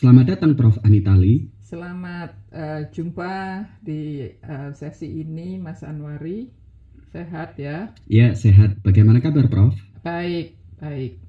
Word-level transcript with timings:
Selamat 0.00 0.32
datang 0.32 0.56
Prof. 0.56 0.80
Anitali. 0.80 1.52
Selamat 1.60 2.32
uh, 2.56 2.88
jumpa 2.88 3.68
di 3.84 4.32
uh, 4.40 4.72
sesi 4.72 5.20
ini 5.20 5.60
Mas 5.60 5.84
Anwari. 5.84 6.48
Sehat 7.12 7.60
ya? 7.60 7.92
Ya, 8.08 8.32
sehat. 8.32 8.80
Bagaimana 8.80 9.20
kabar 9.20 9.52
Prof? 9.52 9.76
Baik, 10.00 10.56
baik. 10.80 11.20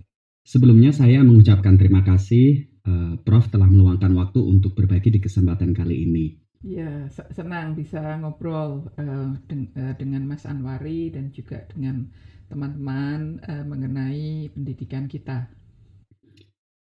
Sebelumnya 0.48 0.96
saya 0.96 1.20
mengucapkan 1.20 1.76
terima 1.76 2.00
kasih 2.08 2.72
uh, 2.88 3.20
Prof 3.20 3.52
telah 3.52 3.68
meluangkan 3.68 4.16
waktu 4.16 4.40
untuk 4.40 4.72
berbagi 4.72 5.12
di 5.12 5.20
kesempatan 5.20 5.76
kali 5.76 6.08
ini. 6.08 6.40
Ya, 6.64 7.12
senang 7.12 7.76
bisa 7.76 8.24
ngobrol 8.24 8.88
uh, 8.96 9.36
deng 9.52 9.68
uh, 9.76 10.00
dengan 10.00 10.24
Mas 10.24 10.48
Anwari 10.48 11.12
dan 11.12 11.36
juga 11.36 11.68
dengan 11.76 12.08
teman-teman 12.48 13.36
uh, 13.52 13.68
mengenai 13.68 14.48
pendidikan 14.56 15.12
kita. 15.12 15.60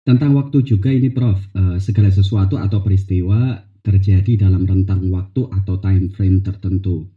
Tentang 0.04 0.36
waktu 0.36 0.68
juga 0.68 0.92
ini 0.92 1.08
Prof, 1.16 1.40
uh, 1.56 1.80
segala 1.80 2.12
sesuatu 2.12 2.60
atau 2.60 2.84
peristiwa 2.84 3.56
terjadi 3.80 4.36
dalam 4.36 4.68
rentang 4.68 5.08
waktu 5.08 5.48
atau 5.48 5.80
time 5.80 6.12
frame 6.12 6.44
tertentu. 6.44 7.08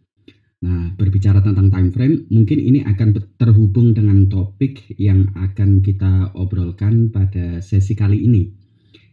Nah, 0.62 0.94
berbicara 0.94 1.42
tentang 1.42 1.66
time 1.66 1.90
frame, 1.90 2.16
mungkin 2.30 2.62
ini 2.62 2.86
akan 2.86 3.34
terhubung 3.34 3.90
dengan 3.90 4.30
topik 4.30 4.86
yang 5.02 5.34
akan 5.34 5.82
kita 5.82 6.30
obrolkan 6.38 7.10
pada 7.10 7.58
sesi 7.58 7.98
kali 7.98 8.22
ini, 8.22 8.54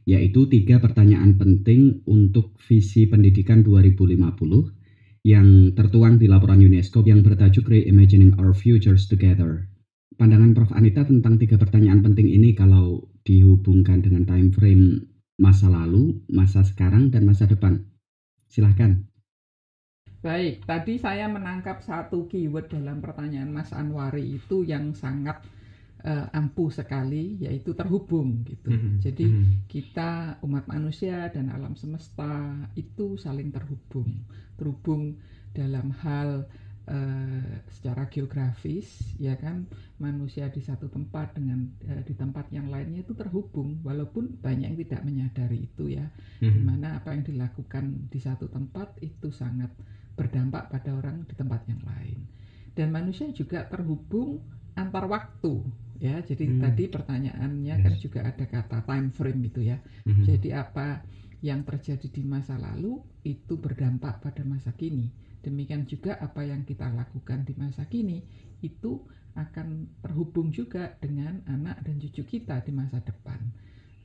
yaitu 0.05 0.45
tiga 0.45 0.77
pertanyaan 0.77 1.33
penting 1.41 2.05
untuk 2.05 2.53
visi 2.61 3.09
pendidikan 3.09 3.65
2050 3.65 5.25
yang 5.25 5.73
tertuang 5.73 6.21
di 6.21 6.29
laporan 6.29 6.61
UNESCO 6.61 7.01
yang 7.09 7.25
bertajuk 7.25 7.65
Reimagining 7.65 8.37
Our 8.37 8.53
Futures 8.53 9.09
Together. 9.09 9.72
Pandangan 10.15 10.51
Prof. 10.53 10.71
Anita 10.77 11.03
tentang 11.03 11.37
tiga 11.41 11.57
pertanyaan 11.57 12.05
penting 12.05 12.29
ini 12.29 12.53
kalau 12.53 13.09
dihubungkan 13.25 14.03
dengan 14.03 14.27
time 14.27 14.49
frame 14.53 14.85
masa 15.39 15.67
lalu, 15.67 16.21
masa 16.29 16.61
sekarang, 16.61 17.09
dan 17.09 17.25
masa 17.25 17.49
depan. 17.49 17.81
Silahkan. 18.47 19.01
Baik, 20.23 20.63
tadi 20.63 20.95
saya 21.01 21.27
menangkap 21.27 21.83
satu 21.83 22.31
keyword 22.31 22.71
dalam 22.71 23.03
pertanyaan 23.03 23.51
Mas 23.51 23.75
Anwari 23.75 24.39
itu 24.39 24.63
yang 24.63 24.95
sangat 24.95 25.43
uh, 26.07 26.31
ampuh 26.31 26.71
sekali, 26.71 27.43
yaitu 27.43 27.75
terhubung 27.75 28.47
gitu. 28.47 28.71
Mm 28.71 28.79
-hmm. 28.79 28.93
Jadi 29.03 29.25
mm 29.27 29.35
-hmm. 29.35 29.53
kita 29.67 30.39
umat 30.47 30.63
manusia 30.71 31.27
dan 31.27 31.51
alam 31.51 31.75
semesta 31.75 32.55
itu 32.79 33.19
saling 33.19 33.51
terhubung, 33.51 34.23
terhubung 34.55 35.19
dalam 35.51 35.91
hal 35.99 36.47
Uh, 36.83 37.63
secara 37.71 38.11
geografis 38.11 39.15
ya 39.15 39.39
kan 39.39 39.63
manusia 40.03 40.51
di 40.51 40.59
satu 40.59 40.91
tempat 40.91 41.31
dengan 41.31 41.63
uh, 41.87 42.03
di 42.03 42.11
tempat 42.11 42.51
yang 42.51 42.67
lainnya 42.67 43.07
itu 43.07 43.15
terhubung 43.15 43.79
walaupun 43.87 44.35
banyak 44.43 44.67
yang 44.67 44.79
tidak 44.83 45.01
menyadari 45.07 45.63
itu 45.63 45.95
ya 45.95 46.03
mm-hmm. 46.03 46.51
di 46.51 46.59
mana 46.59 46.99
apa 46.99 47.15
yang 47.15 47.23
dilakukan 47.23 48.11
di 48.11 48.19
satu 48.19 48.51
tempat 48.51 48.99
itu 48.99 49.31
sangat 49.31 49.71
berdampak 50.19 50.75
pada 50.75 50.91
orang 50.91 51.23
di 51.23 51.31
tempat 51.39 51.63
yang 51.71 51.79
lain 51.87 52.19
dan 52.75 52.91
manusia 52.91 53.31
juga 53.31 53.63
terhubung 53.63 54.43
antar 54.75 55.07
waktu 55.07 55.63
ya 56.03 56.19
jadi 56.19 56.51
mm. 56.51 56.59
tadi 56.67 56.83
pertanyaannya 56.91 57.75
kan 57.79 57.79
yes. 57.79 57.85
kan 57.87 57.95
juga 57.95 58.19
ada 58.27 58.43
kata 58.43 58.83
time 58.83 59.07
frame 59.15 59.41
itu 59.47 59.71
ya 59.71 59.79
mm-hmm. 59.79 60.25
jadi 60.35 60.67
apa 60.67 60.99
yang 61.43 61.67
terjadi 61.67 62.07
di 62.07 62.23
masa 62.23 62.55
lalu 62.55 63.03
itu 63.27 63.59
berdampak 63.59 64.23
pada 64.23 64.41
masa 64.47 64.71
kini 64.71 65.11
Demikian 65.43 65.83
juga 65.83 66.15
apa 66.23 66.47
yang 66.47 66.63
kita 66.63 66.87
lakukan 66.95 67.43
di 67.43 67.51
masa 67.59 67.83
kini 67.91 68.23
itu 68.63 69.03
akan 69.35 69.91
terhubung 69.99 70.55
juga 70.55 70.95
dengan 71.03 71.43
anak 71.51 71.83
dan 71.83 71.99
cucu 71.99 72.23
kita 72.23 72.63
di 72.63 72.71
masa 72.71 73.03
depan. 73.03 73.43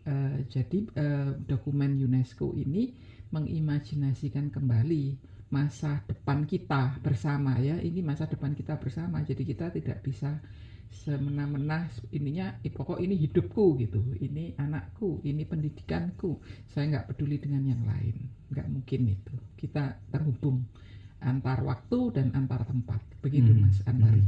Uh, 0.02 0.42
jadi 0.50 0.78
uh, 0.98 1.38
dokumen 1.46 1.94
UNESCO 1.94 2.58
ini 2.58 2.98
mengimajinasikan 3.30 4.50
kembali 4.50 5.14
masa 5.54 6.02
depan 6.10 6.42
kita 6.42 6.98
bersama 7.06 7.54
ya. 7.62 7.78
Ini 7.78 8.02
masa 8.02 8.26
depan 8.26 8.58
kita 8.58 8.74
bersama. 8.82 9.22
Jadi 9.22 9.46
kita 9.46 9.70
tidak 9.70 10.02
bisa 10.02 10.42
semena-mena 10.88 11.88
ininya 12.12 12.56
pokok 12.64 13.00
ini 13.00 13.16
hidupku 13.16 13.76
gitu 13.80 14.00
ini 14.20 14.56
anakku 14.56 15.20
ini 15.24 15.44
pendidikanku 15.44 16.40
saya 16.68 16.96
nggak 16.96 17.06
peduli 17.12 17.36
dengan 17.40 17.64
yang 17.64 17.82
lain 17.84 18.16
nggak 18.48 18.68
mungkin 18.72 19.12
itu 19.12 19.34
kita 19.56 20.00
terhubung 20.08 20.64
antar 21.22 21.62
waktu 21.66 21.98
dan 22.14 22.26
antar 22.34 22.62
tempat. 22.66 23.02
Begitu 23.22 23.50
hmm. 23.50 23.60
Mas 23.62 23.78
Anwari. 23.86 24.22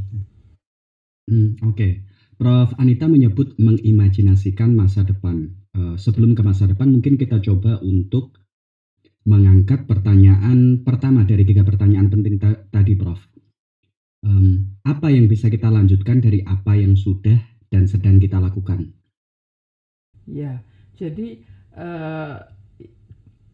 Hmm, 1.30 1.54
Oke, 1.62 1.74
okay. 1.74 1.92
Prof 2.34 2.74
Anita 2.80 3.06
menyebut 3.06 3.54
mengimajinasikan 3.60 4.74
masa 4.74 5.06
depan. 5.06 5.54
Uh, 5.70 5.94
sebelum 5.94 6.34
ke 6.34 6.42
masa 6.42 6.66
depan, 6.66 6.90
mungkin 6.90 7.14
kita 7.14 7.38
coba 7.38 7.78
untuk 7.78 8.34
mengangkat 9.22 9.86
pertanyaan 9.86 10.82
pertama 10.82 11.22
dari 11.22 11.46
tiga 11.46 11.62
pertanyaan 11.62 12.10
penting 12.10 12.42
ta 12.42 12.66
tadi, 12.74 12.98
Prof. 12.98 13.22
Um, 14.20 14.76
apa 14.84 15.08
yang 15.08 15.26
bisa 15.32 15.48
kita 15.48 15.72
lanjutkan 15.72 16.20
dari 16.20 16.44
apa 16.44 16.76
yang 16.76 16.92
sudah 16.92 17.40
dan 17.72 17.88
sedang 17.88 18.20
kita 18.20 18.36
lakukan? 18.36 18.92
Ya, 20.28 20.60
jadi 20.94 21.40
uh, 21.72 22.36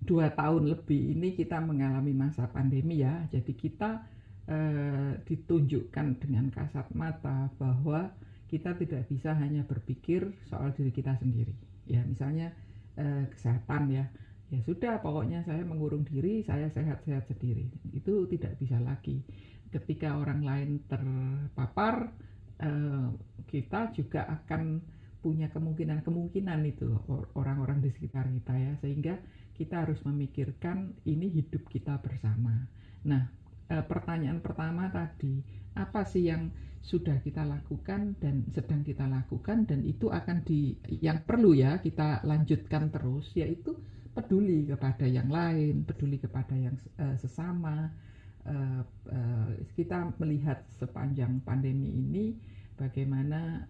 dua 0.06 0.31
tahun 0.31 0.71
lebih 0.71 1.19
ini 1.19 1.34
kita 1.34 1.59
mengalami 1.59 2.15
masa 2.15 2.47
pandemi 2.47 3.03
ya. 3.03 3.27
Jadi 3.34 3.53
kita 3.59 4.06
eh, 4.47 5.19
ditunjukkan 5.27 6.22
dengan 6.22 6.49
kasat 6.54 6.87
mata 6.94 7.50
bahwa 7.59 8.15
kita 8.47 8.78
tidak 8.78 9.10
bisa 9.10 9.34
hanya 9.34 9.66
berpikir 9.66 10.31
soal 10.47 10.71
diri 10.72 10.94
kita 10.94 11.19
sendiri. 11.19 11.53
Ya, 11.91 12.06
misalnya 12.06 12.54
eh, 12.94 13.27
kesehatan 13.34 13.91
ya. 13.91 14.06
Ya 14.47 14.62
sudah, 14.62 15.03
pokoknya 15.03 15.43
saya 15.43 15.66
mengurung 15.66 16.06
diri, 16.06 16.47
saya 16.47 16.71
sehat-sehat 16.71 17.27
sendiri. 17.27 17.66
Itu 17.91 18.31
tidak 18.31 18.54
bisa 18.62 18.78
lagi. 18.78 19.27
Ketika 19.72 20.16
orang 20.16 20.41
lain 20.47 20.71
terpapar, 20.87 22.10
eh, 22.62 23.09
kita 23.50 23.93
juga 23.93 24.27
akan 24.27 24.81
punya 25.27 25.50
kemungkinan-kemungkinan 25.50 26.60
itu 26.71 26.87
orang-orang 27.34 27.82
di 27.82 27.91
sekitar 27.91 28.31
kita 28.31 28.54
ya 28.54 28.72
sehingga 28.78 29.19
kita 29.59 29.82
harus 29.82 29.99
memikirkan 30.06 30.94
ini 31.03 31.32
hidup 31.32 31.66
kita 31.66 31.99
bersama. 31.99 32.54
Nah, 33.10 33.27
e, 33.66 33.75
pertanyaan 33.82 34.38
pertama 34.38 34.87
tadi, 34.93 35.43
apa 35.75 36.06
sih 36.06 36.31
yang 36.31 36.53
sudah 36.78 37.19
kita 37.27 37.43
lakukan 37.43 38.15
dan 38.22 38.47
sedang 38.54 38.87
kita 38.87 39.10
lakukan 39.10 39.66
dan 39.66 39.83
itu 39.83 40.06
akan 40.06 40.47
di 40.47 40.78
yang 41.03 41.27
perlu 41.27 41.50
ya 41.59 41.83
kita 41.83 42.22
lanjutkan 42.22 42.94
terus 42.94 43.27
yaitu 43.34 43.75
peduli 44.15 44.71
kepada 44.71 45.10
yang 45.10 45.27
lain, 45.27 45.83
peduli 45.83 46.22
kepada 46.22 46.54
yang 46.54 46.78
e, 47.00 47.19
sesama. 47.19 47.91
E, 48.47 48.57
kita 49.75 50.15
melihat 50.23 50.62
sepanjang 50.79 51.43
pandemi 51.43 51.91
ini 51.91 52.39
bagaimana 52.79 53.67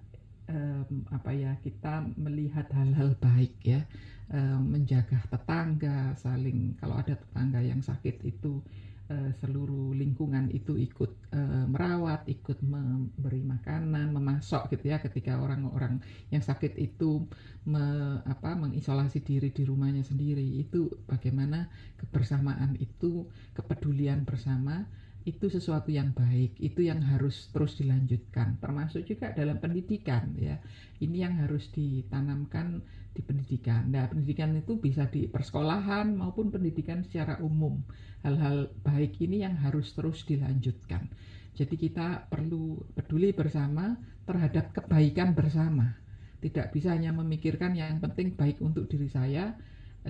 um, 0.50 1.06
apa 1.10 1.30
ya 1.34 1.52
kita 1.62 2.06
melihat 2.18 2.66
hal-hal 2.74 3.14
baik 3.18 3.54
ya 3.62 3.82
um, 4.30 4.74
menjaga 4.74 5.18
tetangga 5.30 6.14
saling 6.18 6.74
kalau 6.78 6.98
ada 6.98 7.14
tetangga 7.18 7.60
yang 7.62 7.82
sakit 7.82 8.22
itu 8.26 8.62
uh, 9.10 9.30
seluruh 9.38 9.94
lingkungan 9.94 10.50
itu 10.50 10.74
ikut 10.78 11.10
uh, 11.34 11.66
merawat 11.70 12.26
ikut 12.26 12.58
memberi 12.62 13.42
makanan 13.42 14.10
memasok 14.10 14.70
gitu 14.74 14.90
ya 14.94 14.98
ketika 14.98 15.38
orang-orang 15.38 16.02
yang 16.30 16.42
sakit 16.42 16.74
itu 16.78 17.26
me, 17.66 17.82
apa 18.26 18.54
mengisolasi 18.58 19.22
diri 19.22 19.50
di 19.50 19.62
rumahnya 19.66 20.02
sendiri 20.02 20.44
itu 20.44 20.90
bagaimana 21.06 21.70
kebersamaan 21.98 22.78
itu 22.78 23.26
kepedulian 23.54 24.22
bersama 24.26 24.86
itu 25.26 25.50
sesuatu 25.50 25.90
yang 25.90 26.14
baik, 26.14 26.54
itu 26.62 26.86
yang 26.86 27.02
harus 27.02 27.50
terus 27.50 27.74
dilanjutkan, 27.82 28.62
termasuk 28.62 29.02
juga 29.02 29.34
dalam 29.34 29.58
pendidikan 29.58 30.30
ya. 30.38 30.62
Ini 31.02 31.26
yang 31.26 31.34
harus 31.42 31.66
ditanamkan 31.74 32.86
di 33.16 33.24
pendidikan. 33.24 33.88
Nah, 33.88 34.04
pendidikan 34.12 34.52
itu 34.52 34.76
bisa 34.76 35.08
di 35.08 35.24
persekolahan 35.24 36.12
maupun 36.12 36.52
pendidikan 36.52 37.00
secara 37.00 37.40
umum. 37.40 37.80
Hal-hal 38.20 38.68
baik 38.84 39.16
ini 39.24 39.40
yang 39.40 39.56
harus 39.56 39.96
terus 39.96 40.28
dilanjutkan. 40.28 41.08
Jadi 41.56 41.74
kita 41.80 42.28
perlu 42.28 42.76
peduli 42.92 43.32
bersama 43.32 43.96
terhadap 44.28 44.76
kebaikan 44.76 45.32
bersama. 45.32 45.96
Tidak 46.36 46.68
bisa 46.68 46.92
hanya 46.92 47.16
memikirkan 47.16 47.72
yang 47.72 47.96
penting 47.96 48.36
baik 48.36 48.60
untuk 48.60 48.84
diri 48.92 49.08
saya, 49.08 49.56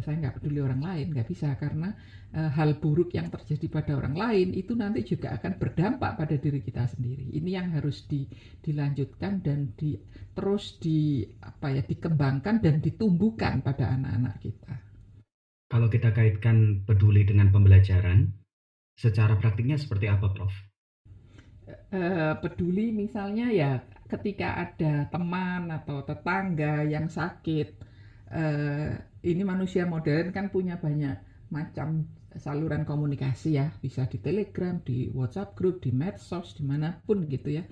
saya 0.02 0.16
nggak 0.20 0.40
peduli 0.40 0.60
orang 0.60 0.82
lain 0.82 1.06
nggak 1.12 1.28
bisa 1.28 1.56
karena 1.56 1.92
e, 2.32 2.40
hal 2.52 2.76
buruk 2.76 3.14
yang 3.16 3.32
terjadi 3.32 3.66
pada 3.68 3.92
orang 3.96 4.16
lain 4.16 4.48
itu 4.52 4.72
nanti 4.76 5.04
juga 5.04 5.36
akan 5.36 5.56
berdampak 5.56 6.16
pada 6.16 6.36
diri 6.36 6.60
kita 6.60 6.84
sendiri. 6.86 7.32
Ini 7.36 7.50
yang 7.50 7.68
harus 7.76 8.04
di, 8.04 8.28
dilanjutkan 8.60 9.40
dan 9.40 9.72
di, 9.76 9.96
terus 10.36 10.76
di 10.76 11.24
apa 11.40 11.72
ya 11.72 11.82
dikembangkan 11.84 12.60
dan 12.60 12.80
ditumbuhkan 12.80 13.64
pada 13.64 13.92
anak-anak 13.96 14.36
kita. 14.40 14.74
Kalau 15.66 15.90
kita 15.90 16.14
kaitkan 16.14 16.86
peduli 16.86 17.26
dengan 17.26 17.50
pembelajaran 17.50 18.30
secara 18.94 19.34
praktiknya 19.36 19.76
seperti 19.76 20.06
apa 20.06 20.26
prof? 20.30 20.54
E, 21.90 22.02
peduli 22.38 22.94
misalnya 22.94 23.50
ya 23.50 23.82
ketika 24.06 24.54
ada 24.62 25.10
teman 25.10 25.66
atau 25.74 26.06
tetangga 26.06 26.86
yang 26.86 27.10
sakit 27.10 27.86
uh, 28.30 28.90
ini 29.26 29.42
manusia 29.42 29.82
modern 29.90 30.30
kan 30.30 30.54
punya 30.54 30.78
banyak 30.78 31.18
macam 31.50 32.06
saluran 32.38 32.84
komunikasi 32.86 33.58
ya, 33.58 33.72
bisa 33.80 34.06
di 34.06 34.20
Telegram, 34.20 34.78
di 34.84 35.10
WhatsApp 35.10 35.56
group, 35.56 35.82
di 35.82 35.90
medsos, 35.90 36.54
di 36.54 36.62
mana 36.62 36.94
pun 37.02 37.24
gitu 37.26 37.58
ya, 37.58 37.64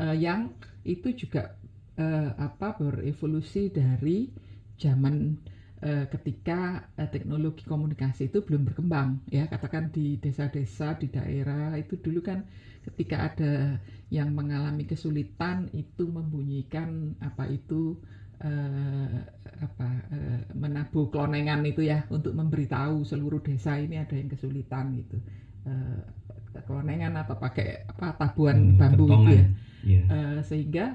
uh, 0.00 0.16
yang 0.16 0.56
itu 0.82 1.12
juga 1.14 1.54
uh, 2.00 2.30
apa 2.40 2.74
berevolusi 2.80 3.68
dari 3.70 4.32
zaman 4.80 5.36
uh, 5.84 6.04
ketika 6.08 6.90
uh, 6.96 7.08
teknologi 7.12 7.64
komunikasi 7.68 8.32
itu 8.32 8.40
belum 8.40 8.66
berkembang 8.66 9.20
ya, 9.28 9.46
katakan 9.46 9.92
di 9.92 10.16
desa-desa 10.16 10.96
di 10.96 11.12
daerah 11.12 11.76
itu 11.76 12.00
dulu 12.00 12.24
kan 12.24 12.44
ketika 12.86 13.34
ada 13.34 13.82
yang 14.14 14.30
mengalami 14.30 14.86
kesulitan 14.86 15.66
itu 15.74 16.06
membunyikan 16.06 17.18
apa 17.18 17.50
itu 17.50 17.98
uh, 18.42 19.16
apa 19.56 19.88
uh, 20.12 20.40
menabuh 20.52 21.08
klonengan 21.08 21.64
itu 21.64 21.88
ya 21.88 22.04
untuk 22.12 22.36
memberitahu 22.36 23.06
seluruh 23.06 23.40
desa 23.40 23.80
ini 23.80 23.96
ada 23.96 24.12
yang 24.12 24.28
kesulitan 24.28 24.92
gitu 25.00 25.16
uh, 25.64 26.00
klonengan 26.64 27.16
atau 27.20 27.36
pakai 27.36 27.84
apa 27.88 28.16
tabuhan 28.16 28.76
hmm, 28.76 28.78
bambu 28.80 29.04
gitu 29.08 29.30
ya 29.32 29.36
yeah. 29.36 29.48
Iya. 29.86 30.02
uh, 30.10 30.38
sehingga 30.44 30.86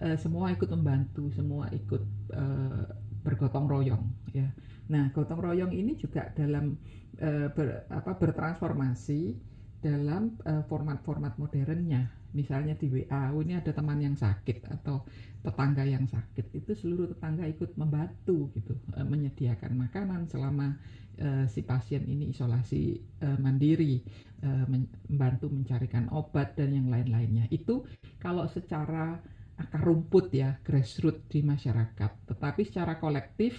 uh, 0.00 0.16
semua 0.16 0.52
ikut 0.52 0.68
membantu 0.72 1.28
semua 1.32 1.68
ikut 1.72 2.02
uh, 2.32 2.84
bergotong 3.26 3.66
royong 3.68 4.04
ya 4.32 4.48
nah 4.86 5.10
gotong 5.10 5.42
royong 5.42 5.74
ini 5.74 5.98
juga 5.98 6.30
dalam 6.38 6.78
uh, 7.18 7.50
ber, 7.50 7.90
apa 7.90 8.14
bertransformasi 8.16 9.34
dalam 9.82 10.34
format-format 10.66 11.36
uh, 11.36 11.38
modernnya 11.38 12.10
misalnya 12.36 12.76
di 12.76 12.92
WA, 12.92 13.32
oh 13.32 13.40
ini 13.40 13.56
ada 13.56 13.72
teman 13.72 13.96
yang 13.96 14.12
sakit 14.12 14.68
atau 14.68 15.08
tetangga 15.40 15.88
yang 15.88 16.04
sakit, 16.04 16.52
itu 16.52 16.72
seluruh 16.76 17.08
tetangga 17.16 17.48
ikut 17.48 17.78
membantu 17.80 18.52
gitu, 18.52 18.76
e, 18.92 19.00
menyediakan 19.00 19.72
makanan 19.78 20.28
selama 20.28 20.76
e, 21.16 21.48
si 21.48 21.62
pasien 21.64 22.04
ini 22.04 22.34
isolasi 22.34 22.98
e, 22.98 23.28
mandiri, 23.40 24.02
e, 24.42 24.48
membantu 24.68 25.48
mencarikan 25.48 26.12
obat 26.12 26.58
dan 26.58 26.74
yang 26.76 26.90
lain-lainnya. 26.92 27.48
Itu 27.48 27.88
kalau 28.20 28.44
secara 28.50 29.16
akar 29.56 29.80
rumput 29.80 30.34
ya, 30.36 30.60
grassroots 30.60 31.30
di 31.32 31.40
masyarakat. 31.40 32.28
Tetapi 32.28 32.62
secara 32.66 33.00
kolektif 33.00 33.56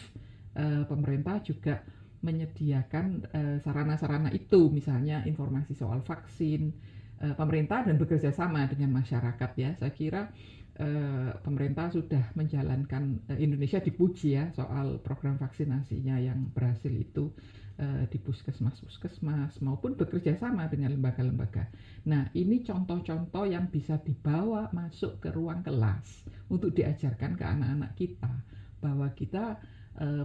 e, 0.54 0.86
pemerintah 0.86 1.42
juga 1.42 1.82
menyediakan 2.18 3.30
sarana-sarana 3.62 4.34
itu, 4.34 4.74
misalnya 4.74 5.22
informasi 5.30 5.78
soal 5.78 6.02
vaksin 6.02 6.74
uh, 7.24 7.36
pemerintah 7.38 7.86
dan 7.86 7.96
bekerja 7.98 8.30
sama 8.34 8.66
dengan 8.70 8.94
masyarakat 8.94 9.52
ya. 9.58 9.74
Saya 9.78 9.92
kira 9.94 10.30
uh, 10.80 11.32
pemerintah 11.42 11.90
sudah 11.90 12.34
menjalankan 12.38 13.22
uh, 13.30 13.38
Indonesia 13.38 13.82
dipuji 13.82 14.38
ya 14.38 14.50
soal 14.54 15.02
program 15.02 15.38
vaksinasinya 15.42 16.22
yang 16.22 16.50
berhasil 16.54 16.92
itu 16.92 17.34
uh, 17.82 18.04
di 18.10 18.18
puskesmas-puskesmas 18.22 19.62
maupun 19.66 19.98
bekerja 19.98 20.38
sama 20.38 20.70
dengan 20.70 20.94
lembaga-lembaga. 20.94 21.70
Nah, 22.06 22.30
ini 22.38 22.62
contoh-contoh 22.62 23.46
yang 23.50 23.70
bisa 23.70 23.98
dibawa 24.02 24.70
masuk 24.74 25.18
ke 25.22 25.30
ruang 25.34 25.66
kelas 25.66 26.28
untuk 26.48 26.74
diajarkan 26.74 27.34
ke 27.36 27.44
anak-anak 27.44 27.92
kita 27.98 28.32
bahwa 28.78 29.10
kita 29.18 29.58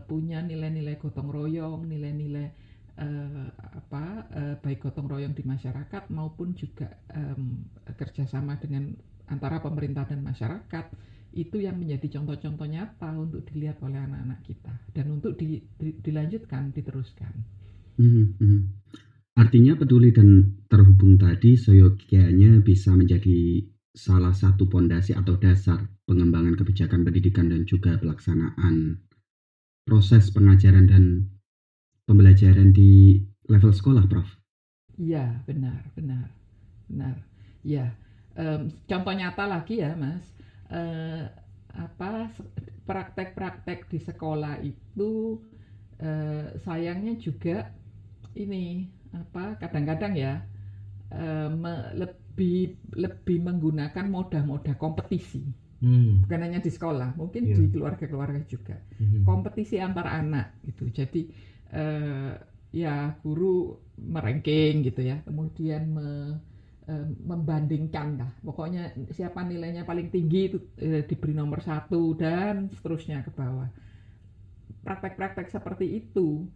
punya 0.04 0.44
nilai-nilai 0.44 1.00
gotong 1.00 1.32
royong, 1.32 1.88
nilai-nilai 1.88 2.71
uh, 2.98 3.48
apa 3.72 4.04
uh, 4.32 4.54
baik 4.60 4.84
gotong 4.84 5.08
royong 5.08 5.32
di 5.32 5.44
masyarakat 5.46 6.10
maupun 6.12 6.52
juga 6.52 6.88
um, 7.14 7.64
kerjasama 7.96 8.58
dengan 8.60 8.92
antara 9.28 9.62
pemerintah 9.62 10.04
dan 10.04 10.20
masyarakat 10.20 10.86
itu 11.32 11.64
yang 11.64 11.80
menjadi 11.80 12.20
contoh-contoh 12.20 12.68
nyata 12.68 13.08
untuk 13.16 13.40
dilihat 13.48 13.80
oleh 13.80 13.96
anak-anak 13.96 14.44
kita 14.44 14.72
dan 14.92 15.06
untuk 15.16 15.32
di, 15.40 15.64
di, 15.80 15.96
dilanjutkan 15.96 16.76
diteruskan. 16.76 17.32
Hmm, 17.96 18.36
hmm. 18.36 18.60
Artinya 19.32 19.72
peduli 19.80 20.12
dan 20.12 20.60
terhubung 20.68 21.16
tadi 21.16 21.56
seyogianya 21.56 22.60
bisa 22.60 22.92
menjadi 22.92 23.64
salah 23.92 24.36
satu 24.36 24.68
pondasi 24.68 25.16
atau 25.16 25.40
dasar 25.40 25.88
pengembangan 26.04 26.56
kebijakan 26.56 27.04
pendidikan 27.04 27.48
dan 27.48 27.64
juga 27.64 27.96
pelaksanaan 27.96 29.00
proses 29.88 30.28
pengajaran 30.32 30.84
dan 30.84 31.04
pembelajaran 32.06 32.74
di 32.74 33.22
level 33.46 33.72
sekolah, 33.72 34.04
Prof? 34.06 34.28
Iya, 34.98 35.42
benar, 35.48 35.92
benar, 35.96 36.30
benar. 36.86 37.16
Ya, 37.62 37.94
um, 38.36 38.68
contoh 38.86 39.14
nyata 39.14 39.44
lagi 39.46 39.80
ya, 39.80 39.94
Mas. 39.96 40.24
Uh, 40.72 41.28
apa 41.72 42.28
praktek-praktek 42.84 43.88
di 43.88 43.98
sekolah 44.00 44.60
itu 44.60 45.40
uh, 46.02 46.52
sayangnya 46.60 47.16
juga 47.16 47.72
ini 48.36 48.88
apa 49.12 49.60
kadang-kadang 49.60 50.12
ya 50.16 50.44
uh, 51.12 51.48
me, 51.52 51.92
lebih 51.96 52.76
lebih 52.96 53.38
menggunakan 53.44 54.08
moda-moda 54.08 54.76
kompetisi 54.76 55.44
hmm. 55.84 56.24
bukan 56.26 56.40
hanya 56.40 56.60
di 56.60 56.70
sekolah 56.72 57.16
mungkin 57.16 57.48
yeah. 57.48 57.56
di 57.56 57.64
keluarga-keluarga 57.72 58.40
juga 58.48 58.76
hmm. 59.00 59.24
kompetisi 59.24 59.76
antar 59.80 60.08
anak 60.08 60.56
gitu 60.64 60.88
jadi 60.88 61.28
uh, 61.72 62.32
ya 62.72 63.16
guru 63.20 63.76
meranking 63.96 64.84
gitu 64.86 65.04
ya. 65.04 65.20
Kemudian 65.24 65.82
me, 65.92 66.06
uh, 66.88 67.06
membandingkan 67.24 68.20
lah. 68.20 68.30
Pokoknya 68.44 68.92
siapa 69.12 69.44
nilainya 69.44 69.84
paling 69.84 70.08
tinggi 70.12 70.52
itu 70.52 70.58
uh, 70.80 71.02
diberi 71.04 71.34
nomor 71.36 71.60
satu 71.64 72.16
dan 72.16 72.70
seterusnya 72.72 73.24
ke 73.24 73.32
bawah. 73.32 73.68
Praktek-praktek 74.82 75.50
seperti 75.50 76.02
itu 76.02 76.46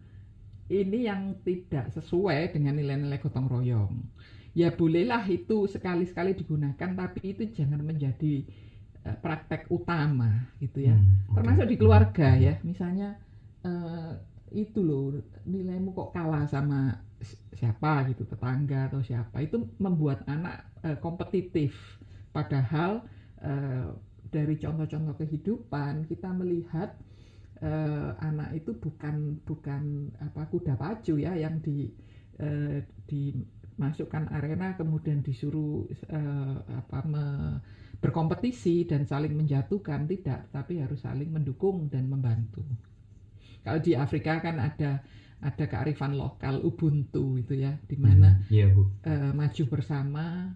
ini 0.67 1.07
yang 1.07 1.39
tidak 1.47 1.95
sesuai 1.95 2.51
dengan 2.51 2.75
nilai-nilai 2.75 3.23
gotong 3.23 3.47
royong. 3.47 3.93
Ya 4.57 4.73
bolehlah 4.73 5.23
itu 5.29 5.69
sekali-sekali 5.69 6.33
digunakan 6.33 6.89
tapi 6.91 7.37
itu 7.37 7.45
jangan 7.53 7.79
menjadi 7.85 8.43
praktek 9.15 9.71
utama 9.71 10.51
gitu 10.59 10.83
ya. 10.83 10.95
Hmm, 10.95 11.31
okay. 11.31 11.35
termasuk 11.39 11.65
di 11.71 11.75
keluarga 11.79 12.29
ya. 12.35 12.59
Misalnya 12.63 13.15
uh, 13.63 14.19
itu 14.51 14.79
loh 14.79 15.11
nilaimu 15.43 15.91
kok 15.91 16.15
kalah 16.15 16.47
sama 16.47 17.03
siapa 17.57 18.05
gitu 18.13 18.23
tetangga 18.29 18.87
atau 18.93 19.01
siapa. 19.01 19.41
Itu 19.41 19.73
membuat 19.81 20.23
anak 20.29 20.69
e, 20.85 20.95
kompetitif. 21.01 21.73
Padahal 22.31 23.03
e, 23.41 23.51
dari 24.29 24.55
contoh-contoh 24.59 25.15
kehidupan 25.17 26.05
kita 26.05 26.29
melihat 26.31 26.93
e, 27.59 27.71
anak 28.21 28.53
itu 28.53 28.77
bukan 28.77 29.41
bukan 29.43 30.13
apa 30.21 30.45
kuda 30.47 30.77
pacu 30.77 31.17
ya 31.17 31.33
yang 31.33 31.57
di 31.59 31.89
dimasukkan 33.09 34.29
arena 34.29 34.77
kemudian 34.77 35.25
disuruh 35.25 35.89
e, 35.89 36.19
apa 36.69 36.99
me, 37.09 37.25
berkompetisi 37.97 38.85
dan 38.85 39.09
saling 39.09 39.33
menjatuhkan. 39.33 40.05
Tidak 40.05 40.53
tapi 40.53 40.77
harus 40.77 41.01
saling 41.01 41.33
mendukung 41.33 41.89
dan 41.89 42.05
membantu 42.05 42.61
kalau 43.67 43.83
di 43.83 43.99
Afrika 43.99 44.39
kan 44.39 44.63
ada 44.63 45.03
ada 45.43 45.65
kearifan 45.67 46.15
lokal 46.15 46.63
Ubuntu 46.63 47.35
itu 47.35 47.59
ya, 47.59 47.75
di 47.83 47.99
mana 47.99 48.39
hmm, 48.47 48.71
Bu. 48.71 48.81
Uh, 49.03 49.31
maju 49.35 49.63
bersama. 49.67 50.55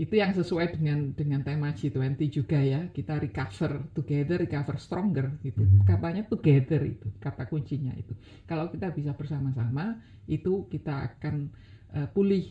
Itu 0.00 0.16
yang 0.16 0.32
sesuai 0.32 0.80
dengan 0.80 1.12
dengan 1.12 1.44
tema 1.44 1.76
G20 1.76 2.16
juga 2.32 2.56
ya. 2.56 2.88
Kita 2.88 3.20
recover 3.20 3.92
together 3.92 4.40
recover 4.40 4.80
stronger 4.80 5.36
gitu. 5.44 5.60
Mm 5.60 5.68
-hmm. 5.68 5.84
katanya 5.84 6.22
together 6.24 6.80
itu 6.88 7.12
kata 7.20 7.44
kuncinya 7.44 7.92
itu. 7.92 8.16
Kalau 8.48 8.72
kita 8.72 8.88
bisa 8.96 9.12
bersama-sama 9.12 10.00
itu 10.24 10.64
kita 10.72 11.12
akan 11.12 11.52
uh, 11.92 12.08
pulih 12.16 12.48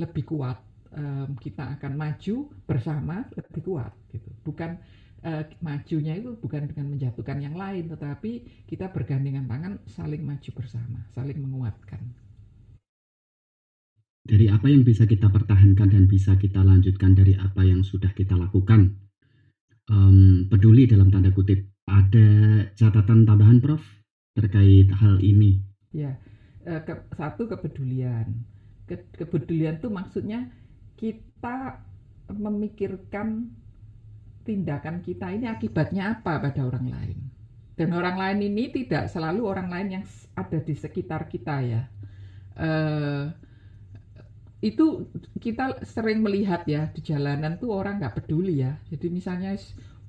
lebih 0.00 0.24
kuat. 0.24 0.64
Um, 0.96 1.36
kita 1.36 1.76
akan 1.76 1.92
maju 1.92 2.48
bersama 2.64 3.28
lebih 3.36 3.60
kuat 3.68 3.92
gitu. 4.08 4.32
Bukan 4.40 4.80
uh, 5.26 5.42
majunya 5.58 6.14
itu 6.14 6.38
bukan 6.38 6.70
dengan 6.70 6.94
menjatuhkan 6.94 7.42
yang 7.42 7.58
lain, 7.58 7.90
tetapi 7.90 8.64
kita 8.70 8.94
bergandengan 8.94 9.50
tangan 9.50 9.82
saling 9.90 10.22
maju 10.22 10.50
bersama, 10.54 11.02
saling 11.12 11.38
menguatkan. 11.42 12.00
Dari 14.26 14.50
apa 14.50 14.66
yang 14.66 14.82
bisa 14.82 15.06
kita 15.06 15.30
pertahankan 15.30 15.86
dan 15.86 16.10
bisa 16.10 16.34
kita 16.34 16.62
lanjutkan 16.62 17.14
dari 17.14 17.38
apa 17.38 17.62
yang 17.62 17.86
sudah 17.86 18.10
kita 18.10 18.34
lakukan, 18.34 18.98
um, 19.90 20.50
peduli 20.50 20.90
dalam 20.90 21.10
tanda 21.14 21.30
kutip, 21.30 21.62
ada 21.86 22.28
catatan 22.74 23.22
tambahan, 23.22 23.62
Prof, 23.62 23.82
terkait 24.34 24.90
hal 24.90 25.22
ini? 25.22 25.62
Ya, 25.94 26.18
uh, 26.66 26.82
ke, 26.82 27.06
satu 27.14 27.46
kepedulian. 27.46 28.34
Ke, 28.86 28.98
kepedulian 29.14 29.78
itu 29.78 29.90
maksudnya 29.90 30.50
kita 30.98 31.86
memikirkan 32.26 33.54
tindakan 34.46 35.02
kita 35.02 35.34
ini 35.34 35.50
akibatnya 35.50 36.14
apa 36.14 36.38
pada 36.38 36.62
orang 36.62 36.86
lain. 36.86 37.18
Dan 37.76 37.92
orang 37.92 38.16
lain 38.16 38.38
ini 38.46 38.72
tidak 38.72 39.10
selalu 39.12 39.42
orang 39.44 39.68
lain 39.68 39.88
yang 40.00 40.04
ada 40.38 40.58
di 40.62 40.74
sekitar 40.78 41.28
kita 41.28 41.60
ya. 41.60 41.82
Uh, 42.56 43.28
itu 44.64 45.04
kita 45.36 45.84
sering 45.84 46.24
melihat 46.24 46.64
ya 46.64 46.88
di 46.88 47.04
jalanan 47.04 47.60
tuh 47.60 47.74
orang 47.74 48.00
nggak 48.00 48.22
peduli 48.22 48.64
ya. 48.64 48.80
Jadi 48.88 49.12
misalnya 49.12 49.52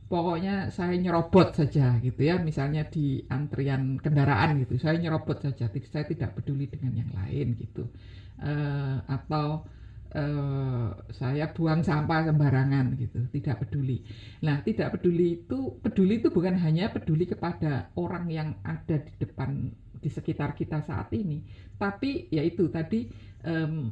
pokoknya 0.07 0.71
saya 0.71 0.95
nyerobot 0.95 1.51
saja 1.59 1.99
gitu 1.99 2.21
ya 2.23 2.39
misalnya 2.39 2.87
di 2.87 3.19
antrian 3.27 3.99
kendaraan 3.99 4.63
gitu 4.63 4.79
saya 4.79 4.95
nyerobot 4.95 5.43
saja 5.43 5.67
saya 5.67 6.05
tidak 6.07 6.31
peduli 6.39 6.71
dengan 6.71 6.95
yang 6.95 7.11
lain 7.11 7.59
gitu 7.59 7.91
uh, 8.39 9.03
atau 9.03 9.67
uh, 10.13 10.93
saya 11.11 11.51
buang 11.51 11.83
sampah 11.83 12.29
sembarangan 12.29 12.95
gitu 12.95 13.27
tidak 13.33 13.65
peduli. 13.65 14.05
Nah 14.45 14.61
tidak 14.61 14.99
peduli 14.99 15.43
itu 15.43 15.79
peduli 15.81 16.21
itu 16.23 16.29
bukan 16.29 16.55
hanya 16.61 16.93
peduli 16.93 17.25
kepada 17.27 17.91
orang 17.97 18.25
yang 18.31 18.49
ada 18.63 19.01
di 19.01 19.13
depan 19.19 19.71
di 19.97 20.09
sekitar 20.13 20.53
kita 20.53 20.85
saat 20.85 21.09
ini 21.17 21.41
tapi 21.81 22.29
yaitu 22.29 22.69
tadi 22.69 23.09
um, 23.43 23.89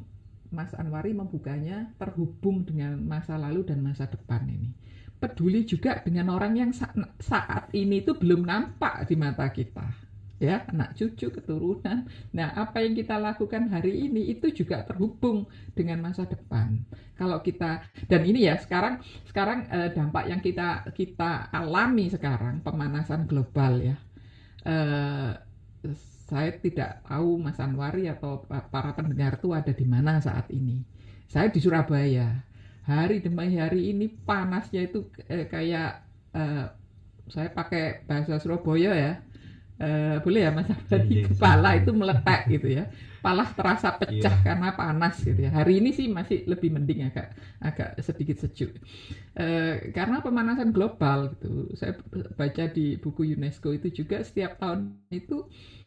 Mas 0.53 0.71
Anwari 0.77 1.11
membukanya 1.11 1.89
terhubung 1.97 2.63
dengan 2.63 3.01
masa 3.01 3.35
lalu 3.35 3.65
dan 3.65 3.81
masa 3.81 4.05
depan 4.07 4.45
ini. 4.47 4.71
Peduli 5.15 5.65
juga 5.65 5.99
dengan 6.05 6.31
orang 6.31 6.53
yang 6.59 6.71
saat 7.19 7.71
ini 7.73 8.03
itu 8.05 8.13
belum 8.13 8.45
nampak 8.45 9.09
di 9.09 9.15
mata 9.17 9.47
kita 9.49 10.04
ya 10.39 10.67
anak 10.67 10.95
cucu 10.99 11.31
keturunan. 11.31 12.07
Nah 12.35 12.49
apa 12.55 12.83
yang 12.83 12.93
kita 12.95 13.15
lakukan 13.15 13.71
hari 13.71 14.11
ini 14.11 14.35
itu 14.35 14.51
juga 14.51 14.83
terhubung 14.83 15.47
dengan 15.71 16.03
masa 16.03 16.27
depan. 16.27 16.83
Kalau 17.15 17.39
kita 17.39 17.87
dan 18.11 18.21
ini 18.27 18.47
ya 18.51 18.59
sekarang 18.59 18.99
sekarang 19.27 19.67
eh, 19.71 19.89
dampak 19.95 20.27
yang 20.27 20.41
kita 20.43 20.91
kita 20.91 21.47
alami 21.55 22.11
sekarang 22.11 22.59
pemanasan 22.59 23.27
global 23.27 23.79
ya. 23.79 23.95
Eh, 24.65 25.31
saya 26.25 26.51
tidak 26.57 27.05
tahu 27.05 27.37
Mas 27.37 27.61
Anwari 27.61 28.09
atau 28.09 28.41
para 28.49 28.91
pendengar 28.97 29.37
itu 29.37 29.53
ada 29.53 29.69
di 29.69 29.85
mana 29.85 30.17
saat 30.17 30.49
ini. 30.49 30.81
Saya 31.29 31.53
di 31.53 31.61
Surabaya. 31.61 32.43
Hari 32.85 33.17
demi 33.17 33.57
hari 33.57 33.93
ini 33.93 34.05
panasnya 34.09 34.85
itu 34.85 35.09
eh, 35.25 35.47
kayak 35.49 36.05
eh, 36.35 36.65
saya 37.29 37.49
pakai 37.49 38.05
bahasa 38.05 38.37
Surabaya 38.37 38.93
ya 38.93 39.13
eh, 39.79 40.17
boleh 40.23 40.41
ya 40.47 40.51
mas 40.55 40.67
dari 40.87 41.25
kepala 41.27 41.75
itu 41.75 41.91
meletak 41.91 42.47
gitu 42.47 42.67
ya. 42.71 42.83
Kepala 43.19 43.43
terasa 43.57 43.89
pecah 43.89 44.35
yeah. 44.37 44.45
karena 44.45 44.69
panas 44.71 45.15
gitu 45.19 45.39
ya. 45.39 45.51
Hari 45.51 45.81
ini 45.81 45.89
sih 45.91 46.05
masih 46.05 46.45
lebih 46.45 46.69
mending 46.71 47.09
agak 47.09 47.27
agak 47.59 47.89
sedikit 47.99 48.37
sejuk. 48.39 48.71
Eh, 49.35 49.91
karena 49.91 50.21
pemanasan 50.21 50.69
global 50.71 51.33
gitu. 51.33 51.69
Saya 51.75 51.97
baca 52.37 52.63
di 52.69 52.95
buku 53.01 53.35
UNESCO 53.35 53.73
itu 53.75 53.91
juga 54.03 54.21
setiap 54.21 54.55
tahun 54.61 54.95
itu 55.11 55.43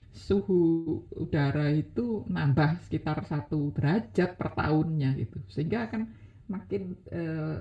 suhu 0.08 0.98
udara 1.14 1.70
itu 1.70 2.26
nambah 2.26 2.80
sekitar 2.88 3.22
satu 3.22 3.70
derajat 3.72 4.34
per 4.34 4.48
tahunnya 4.52 5.14
gitu. 5.16 5.38
Sehingga 5.46 5.86
akan 5.86 6.02
makin 6.48 6.96
uh, 7.12 7.60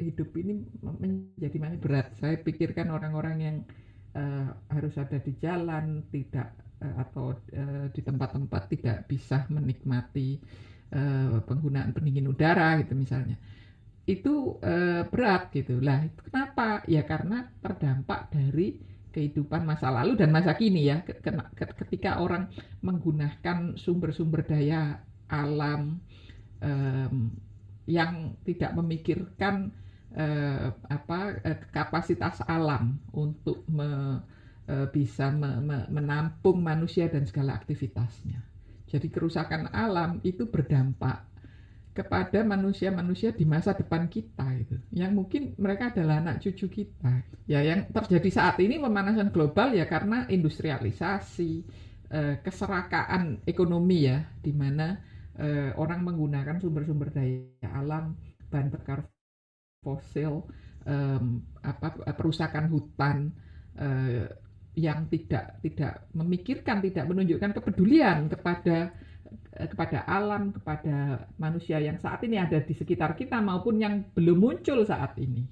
hidup 0.00 0.32
ini 0.40 0.64
menjadi 0.80 1.56
makin 1.60 1.78
berat. 1.82 2.08
Saya 2.16 2.40
pikirkan 2.40 2.88
orang-orang 2.88 3.36
yang 3.42 3.56
uh, 4.14 4.48
harus 4.70 4.94
ada 4.98 5.18
di 5.20 5.32
jalan, 5.38 6.06
tidak 6.10 6.54
uh, 6.82 6.94
atau 7.02 7.34
uh, 7.34 7.86
di 7.92 8.00
tempat-tempat 8.00 8.62
tidak 8.72 8.98
bisa 9.06 9.46
menikmati 9.50 10.38
uh, 10.94 11.42
penggunaan 11.44 11.94
pendingin 11.94 12.30
udara 12.30 12.78
gitu 12.82 12.94
misalnya. 12.96 13.36
Itu 14.08 14.58
uh, 14.62 15.06
berat 15.06 15.54
gitu. 15.54 15.78
Lah, 15.78 16.02
itu 16.06 16.20
kenapa? 16.26 16.82
Ya 16.90 17.06
karena 17.06 17.46
terdampak 17.62 18.32
dari 18.34 18.80
kehidupan 19.10 19.66
masa 19.66 19.90
lalu 19.90 20.14
dan 20.18 20.30
masa 20.30 20.54
kini 20.54 20.90
ya. 20.90 21.02
Ketika 21.54 22.22
orang 22.22 22.50
menggunakan 22.82 23.74
sumber-sumber 23.74 24.46
daya 24.46 25.02
alam 25.30 25.98
um, 26.62 27.30
yang 27.86 28.38
tidak 28.46 28.70
memikirkan 28.78 29.74
eh, 30.16 30.68
apa 30.70 31.18
eh, 31.44 31.58
kapasitas 31.70 32.42
alam 32.46 32.98
untuk 33.14 33.66
me, 33.70 34.20
eh, 34.66 34.86
bisa 34.90 35.30
me, 35.30 35.60
me, 35.62 35.76
menampung 35.90 36.58
manusia 36.62 37.06
dan 37.06 37.26
segala 37.26 37.54
aktivitasnya. 37.58 38.42
Jadi 38.90 39.06
kerusakan 39.06 39.70
alam 39.70 40.18
itu 40.26 40.50
berdampak 40.50 41.30
kepada 41.90 42.46
manusia-manusia 42.46 43.34
di 43.34 43.42
masa 43.42 43.74
depan 43.74 44.06
kita 44.06 44.46
itu 44.54 44.78
yang 44.94 45.10
mungkin 45.10 45.58
mereka 45.58 45.90
adalah 45.90 46.22
anak 46.22 46.38
cucu 46.38 46.70
kita 46.70 47.26
ya 47.50 47.66
yang 47.66 47.90
terjadi 47.90 48.30
saat 48.30 48.62
ini 48.62 48.78
pemanasan 48.78 49.34
global 49.34 49.74
ya 49.74 49.90
karena 49.90 50.22
industrialisasi 50.30 51.52
eh, 52.10 52.34
keserakaan 52.46 53.42
ekonomi 53.42 54.06
ya 54.06 54.22
di 54.38 54.54
mana 54.54 55.02
eh, 55.34 55.74
orang 55.74 56.06
menggunakan 56.06 56.62
sumber-sumber 56.62 57.10
daya 57.10 57.70
alam, 57.74 58.14
bahan 58.50 58.68
bakar 58.70 59.06
fosil, 59.80 60.44
eh, 60.84 61.20
apa 61.64 61.88
perusakan 62.14 62.68
hutan 62.68 63.32
eh, 63.80 64.28
yang 64.76 65.08
tidak 65.08 65.60
tidak 65.64 66.08
memikirkan, 66.14 66.84
tidak 66.84 67.04
menunjukkan 67.08 67.50
kepedulian 67.56 68.28
kepada 68.28 68.92
eh, 69.56 69.68
kepada 69.68 70.04
alam, 70.04 70.52
kepada 70.52 71.26
manusia 71.40 71.80
yang 71.80 71.96
saat 71.96 72.20
ini 72.24 72.36
ada 72.36 72.60
di 72.60 72.76
sekitar 72.76 73.16
kita 73.16 73.40
maupun 73.40 73.80
yang 73.80 74.04
belum 74.12 74.38
muncul 74.38 74.84
saat 74.84 75.16
ini. 75.16 75.48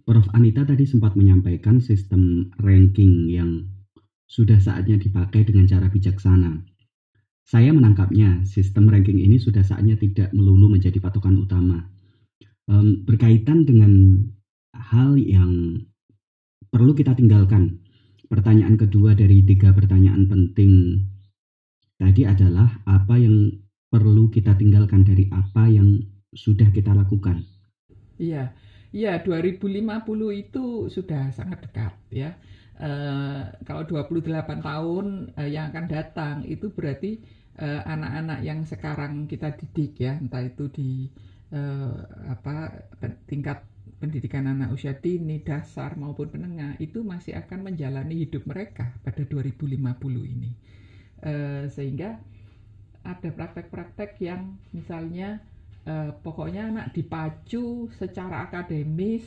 Prof. 0.00 0.32
Anita 0.32 0.64
tadi 0.64 0.88
sempat 0.88 1.12
menyampaikan 1.12 1.76
sistem 1.76 2.48
ranking 2.56 3.28
yang 3.28 3.68
sudah 4.24 4.56
saatnya 4.56 4.96
dipakai 4.96 5.44
dengan 5.44 5.68
cara 5.68 5.92
bijaksana. 5.92 6.64
Saya 7.44 7.74
menangkapnya, 7.74 8.46
sistem 8.46 8.86
ranking 8.86 9.18
ini 9.18 9.42
sudah 9.42 9.66
saatnya 9.66 9.98
tidak 9.98 10.30
melulu 10.30 10.70
menjadi 10.70 11.02
patokan 11.02 11.34
utama. 11.34 11.82
Um, 12.68 13.02
berkaitan 13.02 13.66
dengan 13.66 13.92
hal 14.74 15.16
yang 15.18 15.84
perlu 16.70 16.92
kita 16.94 17.16
tinggalkan. 17.16 17.80
Pertanyaan 18.30 18.78
kedua 18.78 19.18
dari 19.18 19.42
tiga 19.42 19.74
pertanyaan 19.74 20.30
penting 20.30 21.02
tadi 21.98 22.22
adalah 22.22 22.78
apa 22.86 23.18
yang 23.18 23.50
perlu 23.90 24.30
kita 24.30 24.54
tinggalkan 24.54 25.02
dari 25.02 25.26
apa 25.34 25.66
yang 25.66 25.98
sudah 26.30 26.70
kita 26.70 26.94
lakukan. 26.94 27.42
Iya, 28.22 28.54
iya 28.94 29.18
2050 29.18 29.82
itu 30.30 30.86
sudah 30.86 31.34
sangat 31.34 31.66
dekat 31.66 31.94
ya. 32.14 32.38
Uh, 32.80 33.50
kalau 33.66 33.84
28 33.84 34.62
tahun 34.62 35.06
uh, 35.36 35.48
yang 35.50 35.74
akan 35.74 35.86
datang 35.90 36.46
itu 36.46 36.70
berarti 36.70 37.20
Eh, 37.60 37.82
anak-anak 37.84 38.40
uh, 38.40 38.46
yang 38.46 38.64
sekarang 38.64 39.28
kita 39.28 39.52
didik 39.52 40.00
ya 40.00 40.16
entah 40.16 40.40
itu 40.40 40.72
di 40.72 41.12
uh, 41.54 41.94
apa 42.30 42.86
tingkat 43.26 43.66
pendidikan 44.00 44.48
anak 44.48 44.72
usia 44.72 44.96
dini 44.96 45.44
dasar 45.44 45.92
maupun 45.94 46.32
menengah 46.32 46.80
itu 46.80 47.04
masih 47.04 47.36
akan 47.36 47.68
menjalani 47.68 48.24
hidup 48.24 48.48
mereka 48.48 48.96
pada 49.04 49.22
2050 49.26 49.76
ini. 50.24 50.50
Uh, 51.20 51.68
sehingga 51.68 52.16
ada 53.04 53.28
praktek-praktek 53.28 54.16
yang 54.24 54.56
misalnya 54.72 55.40
uh, 55.84 56.16
pokoknya 56.24 56.72
anak 56.72 56.86
dipacu 56.96 57.92
secara 57.96 58.48
akademis 58.48 59.24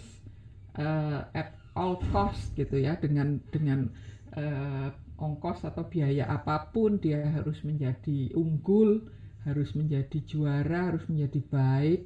uh, 0.77 1.25
at 1.33 1.53
all 1.73 1.97
cost 2.13 2.53
gitu 2.53 2.77
ya 2.77 2.97
dengan 2.97 3.41
dengan 3.49 3.89
uh, 4.37 4.89
ongkos 5.17 5.65
atau 5.65 5.85
biaya 5.85 6.29
apa 6.29 6.69
pun 6.73 6.97
dia 6.97 7.21
harus 7.29 7.61
menjadi 7.61 8.33
unggul, 8.33 9.05
harus 9.43 9.75
menjadi 9.75 10.17
juara, 10.23 10.91
harus 10.91 11.03
menjadi 11.07 11.39
baik. 11.47 12.01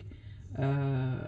Uh, 0.58 1.22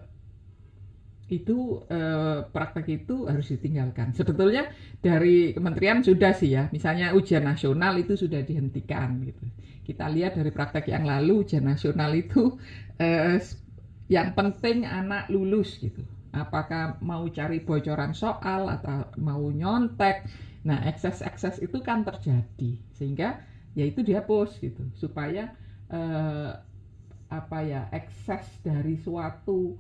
itu 1.30 1.78
uh, 1.94 2.42
praktek 2.50 3.06
itu 3.06 3.30
harus 3.30 3.54
ditinggalkan. 3.54 4.18
Sebetulnya 4.18 4.66
dari 4.98 5.54
kementerian 5.54 6.02
sudah 6.02 6.34
sih 6.34 6.58
ya, 6.58 6.66
misalnya 6.74 7.14
ujian 7.14 7.46
nasional 7.46 7.94
itu 8.02 8.18
sudah 8.18 8.42
dihentikan 8.42 9.22
gitu. 9.22 9.46
Kita 9.86 10.10
lihat 10.10 10.38
dari 10.38 10.50
praktek 10.50 10.90
yang 10.90 11.06
lalu 11.06 11.46
ujian 11.46 11.66
nasional 11.66 12.18
itu 12.18 12.58
uh, 12.98 13.38
yang 14.10 14.34
penting 14.34 14.90
anak 14.90 15.30
lulus 15.30 15.78
gitu. 15.78 16.02
Apakah 16.34 16.98
mau 17.02 17.26
cari 17.30 17.62
bocoran 17.62 18.14
soal 18.18 18.70
atau 18.70 19.06
mau 19.18 19.50
nyontek 19.54 20.26
Nah, 20.68 20.84
ekses-ekses 20.84 21.64
itu 21.64 21.80
kan 21.80 22.04
terjadi 22.04 22.72
sehingga 22.92 23.40
ya 23.78 23.88
itu 23.88 24.04
dihapus 24.04 24.60
gitu 24.60 24.84
supaya 24.98 25.56
eh, 25.92 26.52
apa 27.30 27.60
ya 27.62 27.82
ekses 27.94 28.46
dari 28.66 28.98
suatu 28.98 29.78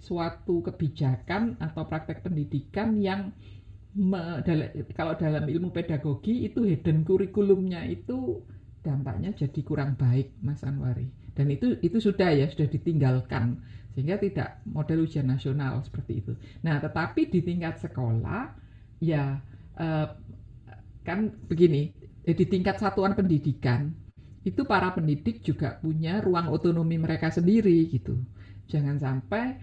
suatu 0.00 0.60
kebijakan 0.64 1.56
atau 1.60 1.84
praktek 1.84 2.24
pendidikan 2.24 2.96
yang 2.96 3.32
me, 3.96 4.40
dal 4.44 4.60
kalau 4.96 5.12
dalam 5.16 5.44
ilmu 5.44 5.72
pedagogi 5.72 6.48
itu 6.48 6.64
hidden 6.64 7.04
kurikulumnya 7.04 7.84
itu 7.88 8.40
dampaknya 8.80 9.32
jadi 9.36 9.60
kurang 9.60 9.96
baik 9.96 10.32
Mas 10.40 10.64
Anwari 10.64 11.12
dan 11.36 11.52
itu 11.52 11.76
itu 11.84 12.00
sudah 12.00 12.32
ya 12.32 12.48
sudah 12.48 12.68
ditinggalkan 12.68 13.60
sehingga 13.92 14.16
tidak 14.16 14.62
model 14.64 15.02
ujian 15.04 15.26
nasional 15.26 15.82
seperti 15.82 16.22
itu. 16.22 16.32
Nah, 16.62 16.78
tetapi 16.78 17.26
di 17.26 17.42
tingkat 17.42 17.74
sekolah 17.82 18.54
ya 19.02 19.42
Eh, 19.80 20.06
kan 21.00 21.32
begini 21.48 21.88
di 22.20 22.44
tingkat 22.44 22.76
satuan 22.76 23.16
pendidikan 23.16 23.96
itu 24.40 24.64
para 24.64 24.92
pendidik 24.96 25.44
juga 25.44 25.76
punya 25.80 26.20
ruang 26.24 26.48
otonomi 26.48 26.96
mereka 26.96 27.28
sendiri 27.28 27.88
gitu 27.92 28.16
jangan 28.70 28.96
sampai 28.96 29.58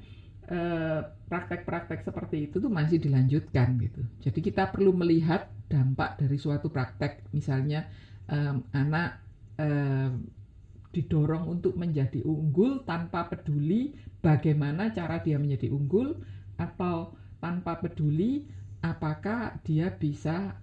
eh, 0.52 1.02
praktek-praktek 1.28 2.04
seperti 2.04 2.52
itu 2.52 2.60
tuh 2.60 2.72
masih 2.72 3.00
dilanjutkan 3.00 3.76
gitu. 3.80 4.02
Jadi 4.24 4.40
kita 4.40 4.72
perlu 4.72 4.96
melihat 4.96 5.52
dampak 5.68 6.20
dari 6.20 6.40
suatu 6.40 6.72
praktek, 6.72 7.28
misalnya 7.36 7.84
um, 8.32 8.64
anak 8.72 9.20
um, 9.60 10.24
didorong 10.96 11.60
untuk 11.60 11.76
menjadi 11.76 12.24
unggul 12.24 12.88
tanpa 12.88 13.28
peduli 13.28 13.92
bagaimana 14.24 14.96
cara 14.96 15.20
dia 15.20 15.36
menjadi 15.36 15.68
unggul 15.68 16.16
atau 16.56 17.12
tanpa 17.44 17.78
peduli 17.84 18.48
apakah 18.80 19.60
dia 19.68 19.92
bisa 19.92 20.56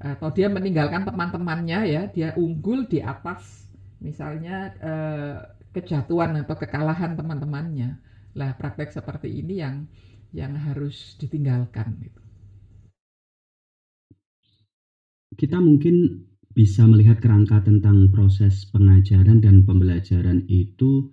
atau 0.00 0.32
dia 0.32 0.48
meninggalkan 0.48 1.04
teman-temannya 1.04 1.80
ya 1.84 2.02
dia 2.08 2.32
unggul 2.34 2.88
di 2.88 3.04
atas 3.04 3.68
misalnya 4.00 4.72
eh, 4.80 5.36
kejatuhan 5.76 6.40
atau 6.40 6.56
kekalahan 6.56 7.14
teman-temannya 7.14 8.00
lah 8.34 8.56
praktek 8.56 8.90
seperti 8.96 9.28
ini 9.44 9.60
yang 9.60 9.76
yang 10.32 10.56
harus 10.56 11.18
ditinggalkan 11.20 12.00
gitu. 12.00 12.20
kita 15.40 15.56
mungkin 15.56 16.26
bisa 16.52 16.84
melihat 16.84 17.22
kerangka 17.22 17.64
tentang 17.64 18.10
proses 18.12 18.68
pengajaran 18.68 19.40
dan 19.40 19.64
pembelajaran 19.64 20.44
itu 20.50 21.08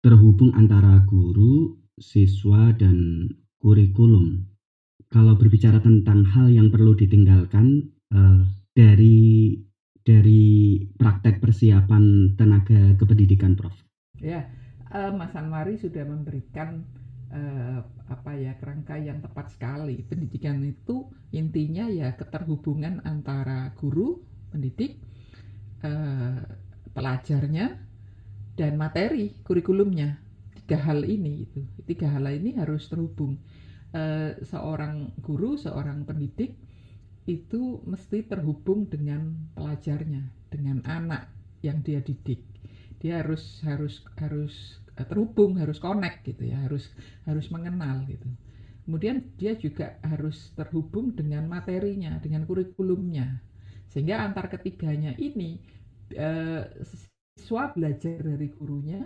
terhubung 0.00 0.56
antara 0.56 1.02
guru, 1.04 1.76
siswa, 2.00 2.72
dan 2.72 3.28
kurikulum. 3.60 4.48
Kalau 5.12 5.36
berbicara 5.36 5.82
tentang 5.82 6.24
hal 6.24 6.48
yang 6.48 6.72
perlu 6.72 6.96
ditinggalkan, 6.96 7.90
uh, 8.14 8.42
dari 8.74 9.58
dari 10.00 10.80
praktek 10.96 11.38
persiapan 11.38 12.34
tenaga 12.34 12.96
kependidikan, 12.96 13.54
Prof? 13.54 13.76
Ya, 14.18 14.48
uh, 14.90 15.12
Mas 15.12 15.36
Anwari 15.36 15.76
sudah 15.76 16.02
memberikan 16.08 16.82
uh, 17.30 17.84
apa 18.10 18.30
ya 18.36 18.56
kerangka 18.58 18.98
yang 18.98 19.22
tepat 19.22 19.54
sekali. 19.54 20.02
Pendidikan 20.02 20.60
itu 20.66 21.08
intinya 21.30 21.86
ya 21.86 22.16
keterhubungan 22.16 23.04
antara 23.06 23.70
guru, 23.78 24.20
pendidik, 24.50 24.98
uh, 25.84 26.42
pelajarnya, 26.90 27.78
dan 28.58 28.72
materi 28.74 29.36
kurikulumnya. 29.46 30.18
Tiga 30.64 30.78
hal 30.86 31.02
ini 31.06 31.46
itu, 31.46 31.62
tiga 31.86 32.10
hal 32.10 32.26
ini 32.30 32.54
harus 32.58 32.86
terhubung. 32.90 33.38
Uh, 33.90 34.38
seorang 34.46 35.10
guru, 35.18 35.58
seorang 35.58 36.06
pendidik 36.06 36.54
itu 37.28 37.84
mesti 37.84 38.24
terhubung 38.24 38.88
dengan 38.88 39.36
pelajarnya, 39.52 40.24
dengan 40.48 40.80
anak 40.88 41.28
yang 41.60 41.84
dia 41.84 42.00
didik. 42.00 42.40
Dia 43.00 43.20
harus 43.24 43.60
harus 43.64 44.04
harus 44.20 44.80
eh, 44.96 45.04
terhubung, 45.04 45.60
harus 45.60 45.80
connect 45.80 46.24
gitu 46.24 46.48
ya, 46.48 46.64
harus 46.64 46.88
harus 47.28 47.48
mengenal 47.52 48.04
gitu. 48.08 48.28
Kemudian 48.88 49.22
dia 49.36 49.54
juga 49.54 50.00
harus 50.02 50.50
terhubung 50.56 51.12
dengan 51.14 51.46
materinya, 51.46 52.16
dengan 52.18 52.48
kurikulumnya. 52.48 53.38
Sehingga 53.92 54.24
antar 54.24 54.48
ketiganya 54.48 55.14
ini 55.20 55.60
eh, 56.16 56.64
siswa 57.36 57.72
belajar 57.72 58.20
dari 58.20 58.48
gurunya, 58.52 59.00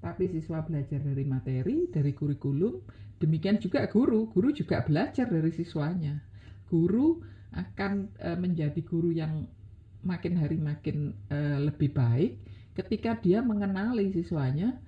tapi 0.00 0.28
siswa 0.28 0.64
belajar 0.64 1.00
dari 1.00 1.24
materi, 1.24 1.88
dari 1.88 2.12
kurikulum. 2.16 2.80
Demikian 3.18 3.58
juga 3.58 3.82
guru, 3.90 4.30
guru 4.30 4.54
juga 4.54 4.82
belajar 4.86 5.26
dari 5.26 5.50
siswanya. 5.50 6.22
Guru 6.70 7.18
akan 7.56 8.12
uh, 8.20 8.36
menjadi 8.36 8.80
guru 8.84 9.12
yang 9.12 9.48
makin 10.04 10.38
hari 10.38 10.60
makin 10.60 11.16
uh, 11.32 11.58
lebih 11.58 11.90
baik 11.90 12.38
ketika 12.78 13.18
dia 13.18 13.42
mengenali 13.42 14.14
siswanya 14.14 14.78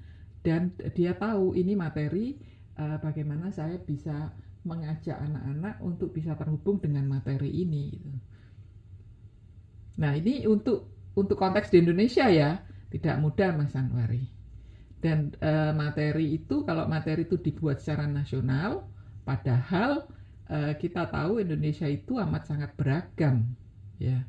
dan 0.46 0.70
dia 0.94 1.12
tahu 1.18 1.58
ini 1.58 1.74
materi 1.74 2.38
uh, 2.78 2.96
bagaimana 3.02 3.50
saya 3.50 3.76
bisa 3.76 4.32
mengajak 4.64 5.16
anak-anak 5.16 5.80
untuk 5.80 6.12
bisa 6.12 6.36
terhubung 6.36 6.78
dengan 6.78 7.08
materi 7.08 7.48
ini 7.48 7.96
gitu. 7.96 8.18
Nah, 10.00 10.16
ini 10.16 10.44
untuk 10.48 10.88
untuk 11.16 11.36
konteks 11.36 11.72
di 11.72 11.80
Indonesia 11.84 12.28
ya 12.28 12.60
tidak 12.88 13.20
mudah 13.20 13.50
Mas 13.56 13.76
Anwari. 13.76 14.28
Dan 15.00 15.32
uh, 15.40 15.72
materi 15.72 16.36
itu 16.36 16.60
kalau 16.68 16.84
materi 16.84 17.24
itu 17.24 17.40
dibuat 17.40 17.80
secara 17.80 18.04
nasional 18.04 18.84
padahal 19.24 20.08
uh, 20.50 20.72
kita 20.76 21.06
tahu 21.08 21.40
Indonesia 21.40 21.86
itu 21.86 22.18
amat 22.18 22.50
sangat 22.50 22.74
beragam 22.74 23.54
ya. 24.02 24.26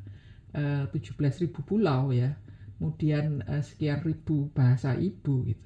Uh, 0.51 0.83
eh, 0.91 0.99
17.000 0.99 1.49
pulau 1.65 2.13
ya. 2.13 2.37
Kemudian 2.77 3.41
uh, 3.49 3.63
sekian 3.65 4.05
ribu 4.05 4.53
bahasa 4.53 4.93
ibu 4.95 5.49
gitu. 5.49 5.65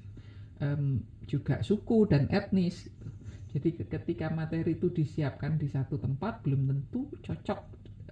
Um, 0.56 1.04
juga 1.28 1.60
suku 1.60 2.08
dan 2.08 2.32
etnis 2.32 2.88
gitu. 2.88 3.08
jadi 3.52 3.68
ketika 3.92 4.32
materi 4.32 4.72
itu 4.72 4.88
disiapkan 4.88 5.60
di 5.60 5.68
satu 5.68 6.00
tempat 6.00 6.40
belum 6.40 6.64
tentu 6.64 7.12
cocok 7.20 7.60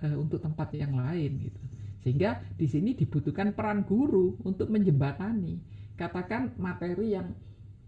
uh, 0.05 0.17
untuk 0.21 0.45
tempat 0.45 0.77
yang 0.77 0.93
lain 0.99 1.41
gitu. 1.41 1.63
Sehingga 2.05 2.45
di 2.53 2.69
sini 2.69 2.93
dibutuhkan 2.93 3.57
peran 3.57 3.89
guru 3.89 4.37
untuk 4.45 4.69
menjembatani 4.69 5.57
katakan 5.97 6.53
materi 6.61 7.17
yang 7.17 7.33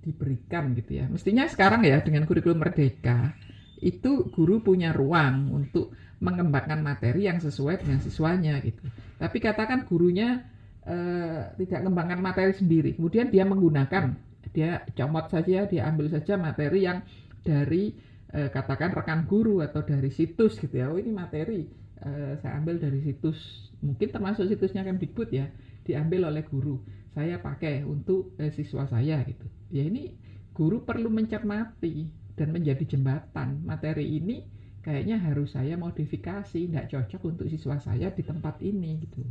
diberikan 0.01 0.73
gitu 0.79 1.03
ya. 1.03 1.11
Mestinya 1.11 1.45
sekarang 1.51 1.83
ya 1.83 2.01
dengan 2.01 2.25
kurikulum 2.25 2.62
merdeka 2.62 3.35
itu 3.81 4.29
guru 4.33 4.65
punya 4.65 4.93
ruang 4.93 5.53
untuk 5.53 5.93
mengembangkan 6.21 6.81
materi 6.81 7.29
yang 7.29 7.37
sesuai 7.41 7.85
dengan 7.85 8.01
siswanya 8.01 8.57
gitu. 8.65 8.81
Tapi 9.21 9.37
katakan 9.37 9.85
gurunya 9.85 10.45
eh, 10.85 11.53
tidak 11.61 11.85
mengembangkan 11.85 12.21
materi 12.25 12.53
sendiri, 12.57 12.97
kemudian 12.97 13.29
dia 13.29 13.45
menggunakan 13.45 14.17
dia 14.57 14.81
comot 14.97 15.29
saja, 15.29 15.69
dia 15.69 15.83
ambil 15.85 16.09
saja 16.09 16.41
materi 16.41 16.89
yang 16.89 17.05
dari 17.45 17.93
eh, 18.33 18.49
katakan 18.49 18.97
rekan 18.97 19.29
guru 19.29 19.61
atau 19.61 19.85
dari 19.85 20.09
situs 20.09 20.57
gitu 20.57 20.73
ya. 20.81 20.89
Oh 20.89 20.97
ini 20.97 21.12
materi 21.12 21.69
eh, 22.01 22.41
saya 22.41 22.57
ambil 22.57 22.81
dari 22.81 23.05
situs 23.05 23.69
mungkin 23.85 24.09
termasuk 24.09 24.49
situsnya 24.49 24.89
Kemdikbud 24.89 25.29
ya, 25.29 25.53
diambil 25.85 26.33
oleh 26.33 26.49
guru. 26.49 26.81
Saya 27.12 27.37
pakai 27.41 27.85
untuk 27.85 28.33
eh, 28.41 28.49
siswa 28.53 28.89
saya 28.89 29.21
gitu. 29.29 29.45
Ya 29.69 29.85
ini 29.85 30.17
guru 30.57 30.81
perlu 30.81 31.12
mencermati 31.12 32.26
dan 32.37 32.53
menjadi 32.53 32.85
jembatan. 32.85 33.64
Materi 33.64 34.20
ini 34.20 34.44
kayaknya 34.85 35.18
harus 35.18 35.57
saya 35.57 35.75
modifikasi, 35.75 36.68
tidak 36.68 36.87
cocok 36.92 37.20
untuk 37.27 37.46
siswa 37.51 37.81
saya 37.81 38.12
di 38.12 38.22
tempat 38.22 38.61
ini 38.62 39.03
gitu. 39.03 39.25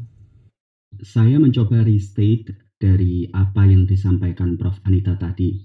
Saya 0.99 1.39
mencoba 1.39 1.85
restate 1.85 2.75
dari 2.75 3.29
apa 3.31 3.63
yang 3.63 3.87
disampaikan 3.87 4.59
Prof. 4.59 4.81
Anita 4.83 5.15
tadi. 5.15 5.55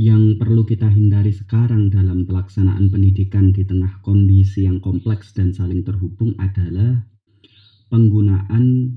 Yang 0.00 0.40
perlu 0.40 0.64
kita 0.64 0.88
hindari 0.88 1.34
sekarang 1.36 1.92
dalam 1.92 2.24
pelaksanaan 2.24 2.88
pendidikan 2.88 3.52
di 3.52 3.68
tengah 3.68 4.00
kondisi 4.00 4.64
yang 4.64 4.80
kompleks 4.80 5.36
dan 5.36 5.52
saling 5.52 5.84
terhubung 5.84 6.32
adalah 6.40 7.04
penggunaan 7.92 8.96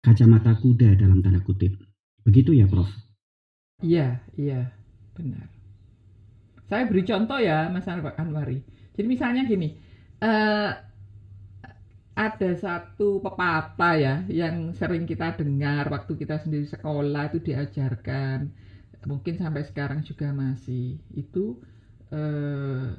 kacamata 0.00 0.56
kuda 0.56 0.96
dalam 0.96 1.20
tanda 1.20 1.44
kutip. 1.44 1.76
Begitu 2.24 2.56
ya, 2.56 2.64
Prof? 2.64 2.88
Iya, 3.84 4.24
iya, 4.38 4.72
benar. 5.12 5.61
Saya 6.72 6.88
beri 6.88 7.04
contoh 7.04 7.36
ya, 7.36 7.68
Mas 7.68 7.84
Anwari. 7.84 8.64
Jadi 8.96 9.04
misalnya 9.04 9.44
gini, 9.44 9.76
uh, 10.24 10.72
ada 12.16 12.50
satu 12.56 13.20
pepatah 13.20 13.94
ya 14.00 14.14
yang 14.24 14.72
sering 14.72 15.04
kita 15.04 15.36
dengar 15.36 15.84
waktu 15.92 16.16
kita 16.16 16.40
sendiri 16.40 16.64
sekolah 16.64 17.28
itu 17.28 17.44
diajarkan, 17.44 18.48
mungkin 19.04 19.36
sampai 19.36 19.68
sekarang 19.68 20.00
juga 20.00 20.32
masih 20.32 20.96
itu 21.12 21.60
uh, 22.08 22.96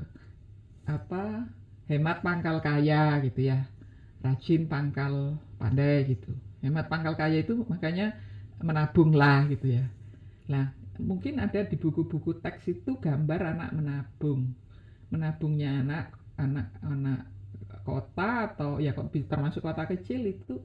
apa 0.86 1.49
hemat 1.89 2.21
pangkal 2.21 2.62
kaya 2.62 3.17
gitu 3.25 3.41
ya, 3.49 3.65
rajin 4.21 4.69
pangkal 4.69 5.41
pandai 5.57 6.13
gitu. 6.13 6.29
Hemat 6.62 6.86
pangkal 6.93 7.17
kaya 7.17 7.41
itu 7.41 7.65
makanya 7.65 8.13
menabunglah 8.62 9.49
gitu 9.49 9.65
ya. 9.81 9.89
Nah 10.45 10.69
mungkin 11.01 11.41
ada 11.41 11.62
di 11.65 11.75
buku-buku 11.79 12.34
teks 12.38 12.73
itu 12.73 12.97
gambar 12.99 13.53
anak 13.56 13.69
menabung. 13.73 14.53
Menabungnya 15.13 15.82
anak 15.84 16.06
anak 16.39 16.67
anak 16.82 17.21
kota 17.86 18.47
atau 18.49 18.79
ya 18.82 18.93
termasuk 19.27 19.62
kota 19.63 19.84
kecil 19.89 20.25
itu 20.29 20.58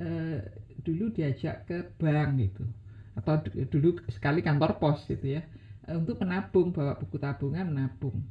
eh, 0.00 0.42
dulu 0.84 1.10
diajak 1.12 1.60
ke 1.68 1.82
bank 2.00 2.30
gitu. 2.48 2.64
Atau 3.14 3.38
dulu 3.70 3.94
sekali 4.10 4.40
kantor 4.42 4.74
pos 4.76 5.04
gitu 5.06 5.38
ya. 5.38 5.42
Eh, 5.86 5.96
untuk 5.96 6.18
menabung 6.20 6.72
bawa 6.74 6.94
buku 6.96 7.16
tabungan 7.20 7.64
menabung. 7.68 8.24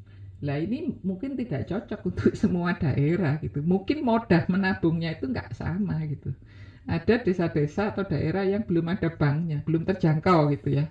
Lah 0.44 0.60
ini 0.60 0.92
mungkin 1.02 1.40
tidak 1.40 1.64
cocok 1.70 2.00
untuk 2.12 2.32
semua 2.36 2.76
daerah 2.76 3.40
gitu. 3.40 3.64
Mungkin 3.64 4.04
modah 4.04 4.44
menabungnya 4.50 5.16
itu 5.16 5.26
nggak 5.30 5.56
sama 5.56 6.04
gitu. 6.10 6.36
Ada 6.84 7.16
desa-desa 7.16 7.96
atau 7.96 8.04
daerah 8.04 8.44
yang 8.44 8.60
belum 8.60 8.92
ada 8.92 9.08
banknya 9.08 9.64
belum 9.64 9.88
terjangkau 9.88 10.52
gitu 10.52 10.68
ya 10.84 10.86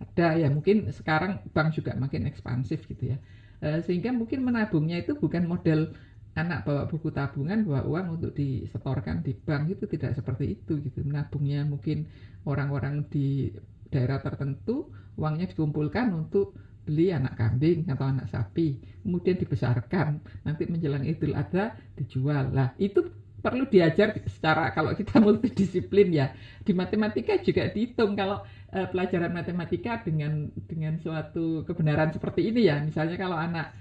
ada 0.00 0.26
ya 0.40 0.48
mungkin 0.48 0.88
sekarang 0.88 1.44
bank 1.54 1.76
juga 1.76 1.92
makin 1.96 2.24
ekspansif 2.30 2.88
gitu 2.88 3.12
ya 3.12 3.16
e, 3.60 3.84
sehingga 3.84 4.10
mungkin 4.16 4.40
menabungnya 4.48 4.96
itu 5.04 5.12
bukan 5.16 5.44
model 5.44 5.92
anak 6.40 6.64
bawa 6.64 6.88
buku 6.88 7.08
tabungan 7.12 7.66
bawa 7.66 7.82
uang 7.84 8.06
untuk 8.16 8.32
disetorkan 8.32 9.20
di 9.26 9.32
bank 9.36 9.76
itu 9.76 9.84
tidak 9.90 10.16
seperti 10.16 10.56
itu 10.56 10.80
gitu 10.80 11.04
menabungnya 11.04 11.66
mungkin 11.68 12.08
orang-orang 12.48 13.04
di 13.12 13.50
daerah 13.92 14.22
tertentu 14.22 14.88
uangnya 15.18 15.50
dikumpulkan 15.50 16.14
untuk 16.14 16.56
beli 16.86 17.12
anak 17.12 17.36
kambing 17.36 17.86
atau 17.92 18.08
anak 18.08 18.26
sapi, 18.26 18.80
kemudian 19.04 19.36
dibesarkan, 19.36 20.18
nanti 20.42 20.64
menjelang 20.66 21.04
Idul 21.04 21.36
Adha 21.36 21.76
dijual. 21.94 22.50
Lah, 22.56 22.72
itu 22.80 23.04
perlu 23.40 23.66
diajar 23.66 24.14
secara 24.28 24.70
kalau 24.70 24.92
kita 24.94 25.18
multidisiplin 25.24 26.08
ya. 26.12 26.32
Di 26.62 26.76
matematika 26.76 27.40
juga 27.40 27.72
dihitung 27.72 28.14
kalau 28.14 28.44
uh, 28.72 28.86
pelajaran 28.92 29.32
matematika 29.32 30.00
dengan 30.04 30.52
dengan 30.68 31.00
suatu 31.00 31.64
kebenaran 31.64 32.12
seperti 32.14 32.52
ini 32.52 32.68
ya. 32.68 32.78
Misalnya 32.84 33.16
kalau 33.16 33.36
anak 33.36 33.72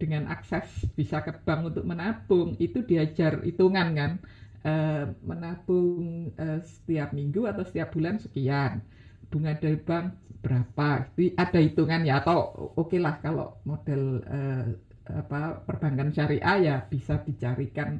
dengan 0.00 0.26
akses 0.32 0.88
bisa 0.96 1.20
ke 1.20 1.36
bank 1.44 1.74
untuk 1.74 1.84
menabung, 1.84 2.56
itu 2.58 2.80
diajar 2.82 3.44
hitungan 3.44 3.88
kan. 3.94 4.12
Uh, 4.62 5.10
menabung 5.26 6.30
uh, 6.38 6.62
setiap 6.62 7.10
minggu 7.10 7.50
atau 7.50 7.66
setiap 7.66 7.90
bulan 7.98 8.22
sekian 8.22 8.78
bunga 9.32 9.56
dari 9.56 9.80
bank 9.80 10.12
berapa 10.44 11.08
itu 11.16 11.32
ada 11.40 11.58
hitungan 11.58 12.04
ya 12.04 12.20
atau 12.20 12.52
oke 12.76 12.92
okay 12.92 13.00
lah 13.00 13.16
kalau 13.24 13.56
model 13.64 14.20
uh, 14.28 14.66
apa 15.08 15.64
perbankan 15.64 16.12
syariah 16.12 16.56
ya 16.60 16.76
bisa 16.86 17.18
dicarikan 17.24 17.98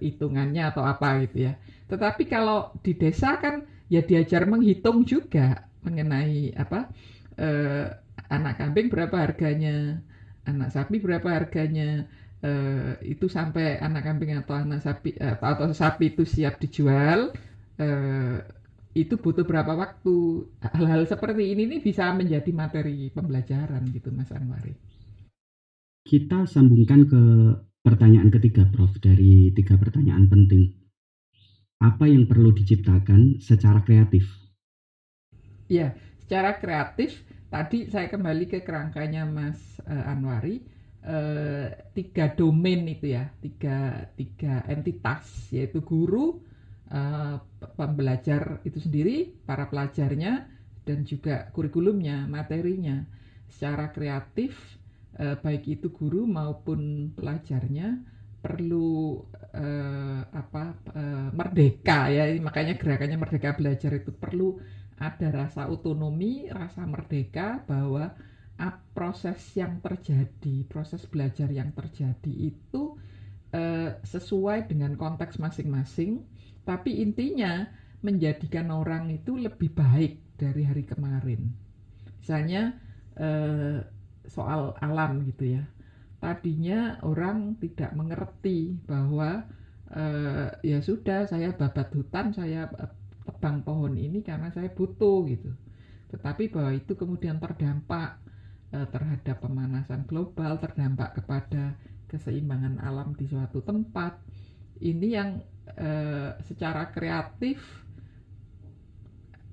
hitungannya 0.00 0.62
atau 0.70 0.82
apa 0.86 1.22
gitu 1.26 1.50
ya 1.50 1.52
tetapi 1.90 2.24
kalau 2.28 2.72
di 2.80 2.92
desa 2.96 3.36
kan 3.36 3.64
ya 3.92 4.00
diajar 4.00 4.48
menghitung 4.48 5.04
juga 5.04 5.68
mengenai 5.84 6.54
apa 6.56 6.88
uh, 7.36 7.86
anak 8.32 8.54
kambing 8.60 8.88
berapa 8.88 9.12
harganya 9.12 10.00
anak 10.48 10.72
sapi 10.72 10.96
berapa 10.98 11.28
harganya 11.28 12.08
uh, 12.42 12.96
itu 13.04 13.26
sampai 13.28 13.78
anak 13.78 14.02
kambing 14.06 14.34
atau 14.36 14.56
anak 14.56 14.80
sapi 14.80 15.14
atau, 15.18 15.46
atau 15.46 15.66
sapi 15.74 16.16
itu 16.16 16.24
siap 16.24 16.58
dijual 16.58 17.30
uh, 17.78 18.36
itu 18.92 19.16
butuh 19.16 19.48
berapa 19.48 19.72
waktu 19.72 20.14
hal-hal 20.60 21.08
seperti 21.08 21.56
ini 21.56 21.64
nih 21.64 21.80
bisa 21.80 22.12
menjadi 22.12 22.50
materi 22.52 23.08
pembelajaran 23.08 23.88
gitu 23.88 24.12
Mas 24.12 24.28
Anwari. 24.36 24.76
Kita 26.04 26.44
sambungkan 26.44 27.08
ke 27.08 27.22
pertanyaan 27.82 28.30
ketiga 28.30 28.64
Prof 28.70 28.94
dari 29.02 29.50
tiga 29.52 29.74
pertanyaan 29.74 30.30
penting. 30.30 30.70
Apa 31.82 32.06
yang 32.06 32.30
perlu 32.30 32.54
diciptakan 32.54 33.42
secara 33.42 33.82
kreatif? 33.82 34.22
Ya, 35.66 35.98
secara 36.22 36.62
kreatif 36.62 37.26
tadi 37.50 37.90
saya 37.90 38.06
kembali 38.06 38.46
ke 38.46 38.62
kerangkanya 38.62 39.26
Mas 39.26 39.58
uh, 39.82 40.10
Anwari 40.10 40.62
uh, 41.02 41.66
tiga 41.90 42.30
domain 42.32 42.86
itu 42.86 43.10
ya, 43.10 43.26
tiga 43.42 44.06
tiga 44.14 44.62
entitas 44.70 45.50
yaitu 45.50 45.82
guru, 45.82 46.38
uh, 46.94 47.42
pembelajar 47.74 48.62
itu 48.62 48.78
sendiri, 48.78 49.34
para 49.42 49.66
pelajarnya, 49.66 50.46
dan 50.86 51.02
juga 51.02 51.50
kurikulumnya, 51.50 52.30
materinya. 52.30 53.02
Secara 53.52 53.90
kreatif, 53.92 54.54
uh, 55.18 55.36
baik 55.40 55.68
itu 55.68 55.92
guru 55.92 56.24
maupun 56.24 57.12
pelajarnya 57.16 58.00
perlu 58.42 59.22
uh, 59.54 60.20
apa 60.28 60.64
uh, 60.94 61.28
merdeka 61.30 62.10
ya 62.10 62.26
makanya 62.42 62.74
gerakannya 62.74 63.18
merdeka 63.18 63.54
belajar 63.54 63.94
itu 63.94 64.10
perlu 64.10 64.58
ada 64.98 65.28
rasa 65.30 65.70
otonomi 65.70 66.50
rasa 66.50 66.82
merdeka 66.86 67.62
bahwa 67.66 68.10
uh, 68.58 68.74
proses 68.94 69.38
yang 69.54 69.78
terjadi 69.78 70.66
proses 70.66 71.06
belajar 71.06 71.50
yang 71.54 71.70
terjadi 71.70 72.32
itu 72.54 72.98
uh, 73.54 73.94
sesuai 74.02 74.66
dengan 74.66 74.98
konteks 74.98 75.38
masing-masing 75.38 76.26
tapi 76.66 77.02
intinya 77.02 77.66
menjadikan 78.02 78.70
orang 78.74 79.14
itu 79.14 79.38
lebih 79.38 79.70
baik 79.72 80.18
dari 80.36 80.66
hari 80.66 80.82
kemarin. 80.82 81.54
Misalnya 82.18 82.74
eh, 83.14 83.78
soal 84.32 84.72
alam 84.80 85.28
gitu 85.28 85.60
ya. 85.60 85.64
Tadinya 86.16 86.96
orang 87.04 87.60
tidak 87.60 87.92
mengerti 87.92 88.80
bahwa 88.88 89.44
eh, 89.92 90.48
ya 90.64 90.78
sudah 90.80 91.28
saya 91.28 91.52
babat 91.52 91.92
hutan, 91.92 92.32
saya 92.32 92.72
tebang 93.28 93.60
pohon 93.60 93.94
ini 94.00 94.24
karena 94.24 94.48
saya 94.48 94.72
butuh 94.72 95.28
gitu. 95.28 95.52
Tetapi 96.16 96.48
bahwa 96.48 96.72
itu 96.72 96.96
kemudian 96.96 97.36
terdampak 97.36 98.16
eh, 98.72 98.88
terhadap 98.88 99.36
pemanasan 99.44 100.08
global, 100.08 100.56
terdampak 100.56 101.20
kepada 101.20 101.76
keseimbangan 102.08 102.80
alam 102.80 103.12
di 103.12 103.28
suatu 103.28 103.60
tempat. 103.60 104.16
Ini 104.82 105.08
yang 105.14 105.30
Eh, 105.72 106.30
secara 106.42 106.90
kreatif 106.92 107.62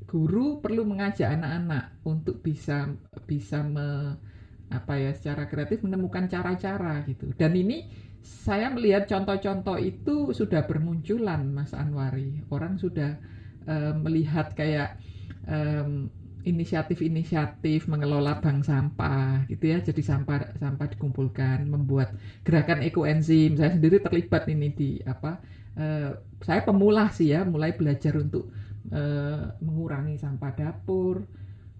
guru 0.09 0.59
perlu 0.59 0.81
mengajak 0.83 1.31
anak-anak 1.37 2.01
untuk 2.03 2.41
bisa 2.41 2.91
bisa 3.29 3.61
me, 3.61 4.17
apa 4.69 4.93
ya 4.97 5.11
secara 5.17 5.49
kreatif 5.49 5.81
menemukan 5.81 6.29
cara-cara 6.29 7.01
gitu. 7.09 7.33
Dan 7.35 7.57
ini 7.57 7.89
saya 8.21 8.69
melihat 8.69 9.09
contoh-contoh 9.09 9.79
itu 9.81 10.31
sudah 10.35 10.65
bermunculan 10.65 11.49
Mas 11.49 11.73
Anwari. 11.73 12.45
Orang 12.53 12.77
sudah 12.77 13.17
uh, 13.65 13.93
melihat 13.97 14.53
kayak 14.53 15.01
um, 15.49 16.11
inisiatif-inisiatif 16.45 17.91
mengelola 17.91 18.39
bank 18.39 18.63
sampah 18.63 19.43
gitu 19.51 19.75
ya 19.75 19.83
jadi 19.83 19.99
sampah 19.99 20.55
sampah 20.55 20.87
dikumpulkan 20.95 21.67
membuat 21.67 22.15
gerakan 22.47 22.79
ekoenzim 22.79 23.59
saya 23.59 23.75
sendiri 23.75 23.99
terlibat 23.99 24.47
ini 24.47 24.71
di 24.71 24.89
apa 25.03 25.43
uh, 25.79 26.11
saya 26.43 26.61
pemula 26.63 27.11
sih 27.11 27.31
ya, 27.31 27.43
mulai 27.43 27.75
belajar 27.75 28.15
untuk 28.19 28.51
uh, 28.91 29.55
mengurangi 29.59 30.19
sampah 30.19 30.51
dapur, 30.55 31.27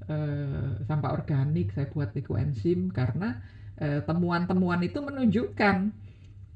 uh, 0.09 0.81
sampah 0.83 1.13
organik, 1.13 1.71
saya 1.71 1.85
buat 1.85 2.11
ekoenzim 2.17 2.89
karena 2.89 3.37
temuan-temuan 3.79 4.83
itu 4.83 4.99
menunjukkan 4.99 5.95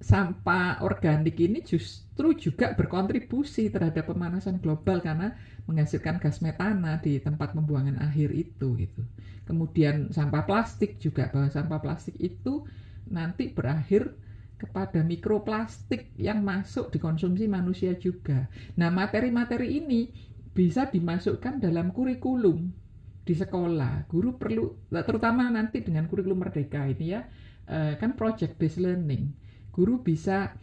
sampah 0.03 0.83
organik 0.83 1.39
ini 1.39 1.63
justru 1.63 2.35
juga 2.35 2.75
berkontribusi 2.75 3.71
terhadap 3.71 4.11
pemanasan 4.11 4.59
global 4.59 4.99
karena 4.99 5.31
menghasilkan 5.63 6.19
gas 6.19 6.43
metana 6.43 6.99
di 6.99 7.23
tempat 7.23 7.55
pembuangan 7.55 7.95
akhir 7.95 8.35
itu 8.35 8.75
gitu. 8.75 9.07
Kemudian 9.47 10.11
sampah 10.11 10.43
plastik 10.43 10.99
juga 10.99 11.31
bahwa 11.31 11.47
sampah 11.47 11.79
plastik 11.79 12.19
itu 12.19 12.59
nanti 13.07 13.47
berakhir 13.47 14.11
kepada 14.59 14.99
mikroplastik 14.99 16.03
yang 16.19 16.43
masuk 16.43 16.91
dikonsumsi 16.91 17.47
manusia 17.47 17.95
juga. 17.95 18.51
Nah, 18.75 18.91
materi-materi 18.91 19.79
ini 19.79 20.11
bisa 20.51 20.91
dimasukkan 20.91 21.63
dalam 21.63 21.95
kurikulum 21.95 22.82
di 23.23 23.33
sekolah. 23.33 24.07
Guru 24.11 24.35
perlu 24.35 24.91
terutama 24.91 25.47
nanti 25.47 25.79
dengan 25.79 26.05
kurikulum 26.11 26.43
merdeka 26.43 26.83
ini 26.87 27.15
ya, 27.15 27.23
eh, 27.67 27.95
kan 27.95 28.15
project 28.19 28.59
based 28.59 28.83
learning. 28.83 29.31
Guru 29.71 30.03
bisa 30.03 30.53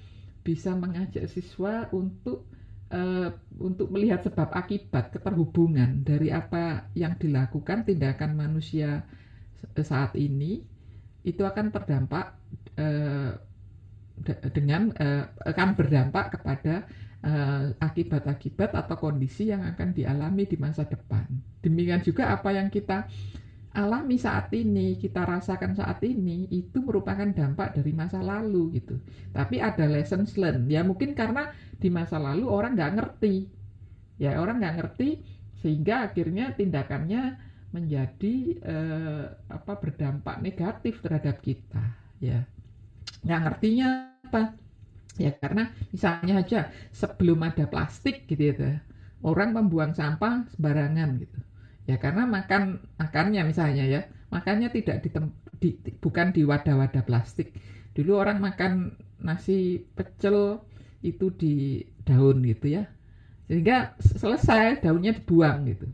bisa 0.40 0.72
mengajak 0.72 1.28
siswa 1.28 1.84
untuk 1.92 2.48
uh, 2.88 3.28
untuk 3.60 3.92
melihat 3.92 4.24
sebab 4.24 4.48
akibat 4.56 5.12
keterhubungan 5.12 6.00
dari 6.00 6.32
apa 6.32 6.88
yang 6.96 7.12
dilakukan 7.20 7.84
tindakan 7.84 8.32
manusia 8.32 9.04
saat 9.76 10.16
ini 10.16 10.64
itu 11.20 11.44
akan 11.44 11.68
terdampak 11.68 12.40
uh, 12.80 13.36
dengan 14.56 14.92
akan 15.44 15.68
berdampak 15.76 16.40
kepada 16.40 16.88
eh, 17.24 17.64
akibat-akibat 17.76 18.72
atau 18.76 18.96
kondisi 18.96 19.52
yang 19.52 19.64
akan 19.64 19.92
dialami 19.92 20.44
di 20.48 20.56
masa 20.56 20.84
depan. 20.84 21.19
Demikian 21.60 22.00
juga 22.00 22.32
apa 22.32 22.50
yang 22.56 22.68
kita 22.72 23.04
alami 23.70 24.18
saat 24.18 24.50
ini, 24.50 24.98
kita 24.98 25.22
rasakan 25.22 25.78
saat 25.78 26.02
ini 26.02 26.50
itu 26.50 26.82
merupakan 26.82 27.26
dampak 27.30 27.70
dari 27.76 27.92
masa 27.94 28.18
lalu 28.24 28.80
gitu. 28.82 28.98
Tapi 29.30 29.62
ada 29.62 29.86
lessons 29.86 30.34
learned. 30.40 30.66
Ya 30.72 30.82
mungkin 30.82 31.14
karena 31.14 31.46
di 31.78 31.88
masa 31.92 32.18
lalu 32.18 32.48
orang 32.50 32.74
nggak 32.74 32.92
ngerti, 32.98 33.46
ya 34.18 34.40
orang 34.42 34.58
nggak 34.62 34.76
ngerti 34.82 35.20
sehingga 35.60 36.08
akhirnya 36.08 36.50
tindakannya 36.56 37.36
menjadi 37.70 38.34
uh, 38.66 39.24
apa 39.46 39.72
berdampak 39.78 40.42
negatif 40.42 40.98
terhadap 41.04 41.38
kita, 41.38 41.94
ya 42.18 42.42
nggak 43.22 43.40
ngertinya 43.46 43.88
apa? 44.26 44.50
Ya 45.20 45.30
karena 45.36 45.68
misalnya 45.92 46.40
aja 46.42 46.60
sebelum 46.90 47.38
ada 47.44 47.68
plastik 47.68 48.24
gitu 48.30 48.56
ya 48.56 48.80
orang 49.20 49.52
membuang 49.52 49.92
sampah 49.92 50.48
sembarangan 50.48 51.10
gitu 51.20 51.40
ya 51.90 51.96
karena 51.98 52.22
makan 52.36 52.62
makannya 53.02 53.42
misalnya 53.50 53.84
ya 53.94 54.00
makannya 54.30 54.70
tidak 54.70 55.02
di, 55.02 55.10
di 55.60 55.70
bukan 55.98 56.30
di 56.30 56.46
wadah-wadah 56.46 57.02
plastik. 57.02 57.52
Dulu 57.92 58.12
orang 58.22 58.38
makan 58.38 58.94
nasi 59.18 59.82
pecel 59.98 60.62
itu 61.02 61.34
di 61.34 61.82
daun 62.06 62.46
gitu 62.46 62.78
ya. 62.78 62.84
Sehingga 63.50 63.98
selesai 63.98 64.86
daunnya 64.86 65.18
dibuang 65.18 65.66
gitu. 65.66 65.86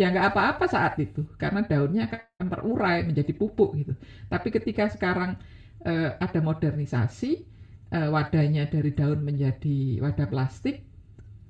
Ya 0.00 0.08
nggak 0.08 0.32
apa-apa 0.32 0.64
saat 0.66 0.96
itu 0.96 1.22
karena 1.36 1.60
daunnya 1.68 2.08
akan 2.08 2.46
terurai 2.48 3.04
menjadi 3.04 3.32
pupuk 3.36 3.76
gitu. 3.76 3.92
Tapi 4.32 4.48
ketika 4.48 4.88
sekarang 4.88 5.36
uh, 5.84 6.16
ada 6.16 6.40
modernisasi 6.40 7.44
uh, 7.92 8.08
wadahnya 8.08 8.66
dari 8.72 8.90
daun 8.96 9.20
menjadi 9.20 10.00
wadah 10.00 10.26
plastik 10.32 10.88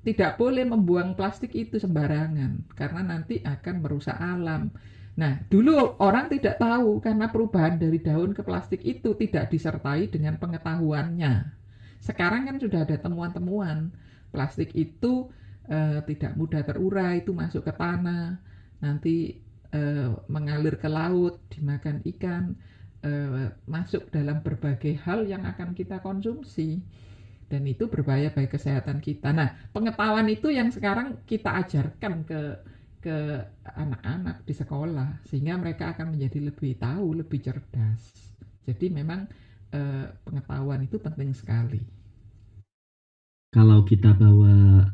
tidak 0.03 0.35
boleh 0.35 0.63
membuang 0.67 1.15
plastik 1.15 1.55
itu 1.55 1.79
sembarangan 1.79 2.67
karena 2.75 3.01
nanti 3.03 3.39
akan 3.43 3.75
merusak 3.83 4.15
alam 4.19 4.69
Nah, 5.13 5.37
dulu 5.45 5.93
orang 6.01 6.25
tidak 6.25 6.57
tahu 6.57 6.97
karena 6.97 7.29
perubahan 7.29 7.77
dari 7.77 8.01
daun 8.01 8.33
ke 8.33 8.41
plastik 8.41 8.81
itu 8.81 9.13
tidak 9.13 9.45
disertai 9.53 10.09
dengan 10.09 10.33
pengetahuannya. 10.41 11.53
Sekarang 12.01 12.49
kan 12.49 12.57
sudah 12.57 12.81
ada 12.81 12.97
temuan-temuan 12.97 13.93
plastik 14.33 14.73
itu 14.73 15.29
eh, 15.69 16.01
tidak 16.09 16.33
mudah 16.33 16.65
terurai, 16.65 17.21
itu 17.21 17.29
masuk 17.29 17.61
ke 17.69 17.73
tanah, 17.77 18.41
nanti 18.81 19.37
eh, 19.69 20.09
mengalir 20.25 20.75
ke 20.81 20.89
laut, 20.89 21.37
dimakan 21.53 22.01
ikan, 22.17 22.57
eh, 23.05 23.53
masuk 23.69 24.09
dalam 24.09 24.41
berbagai 24.41 24.97
hal 25.05 25.29
yang 25.29 25.45
akan 25.45 25.77
kita 25.77 26.01
konsumsi. 26.01 26.81
Dan 27.53 27.69
itu 27.69 27.85
berbahaya 27.85 28.33
bagi 28.33 28.49
kesehatan 28.49 28.97
kita. 28.97 29.29
Nah, 29.29 29.53
pengetahuan 29.69 30.25
itu 30.25 30.49
yang 30.49 30.73
sekarang 30.73 31.21
kita 31.29 31.53
ajarkan 31.61 32.25
ke 32.25 32.41
ke 32.97 33.45
anak-anak 33.77 34.41
di 34.47 34.55
sekolah 34.57 35.21
sehingga 35.27 35.59
mereka 35.61 35.93
akan 35.93 36.17
menjadi 36.17 36.49
lebih 36.49 36.81
tahu, 36.81 37.21
lebih 37.21 37.45
cerdas. 37.45 38.01
Jadi 38.65 38.89
memang 38.89 39.29
eh, 39.69 40.09
pengetahuan 40.25 40.81
itu 40.81 40.97
penting 40.97 41.35
sekali. 41.35 41.77
Kalau 43.53 43.85
kita 43.85 44.17
bawa 44.17 44.89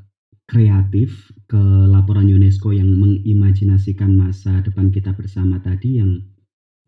kreatif 0.50 1.32
ke 1.48 1.64
laporan 1.88 2.28
UNESCO 2.28 2.76
yang 2.76 2.92
mengimajinasikan 2.92 4.12
masa 4.12 4.60
depan 4.66 4.92
kita 4.92 5.16
bersama 5.16 5.62
tadi 5.64 6.02
yang 6.02 6.26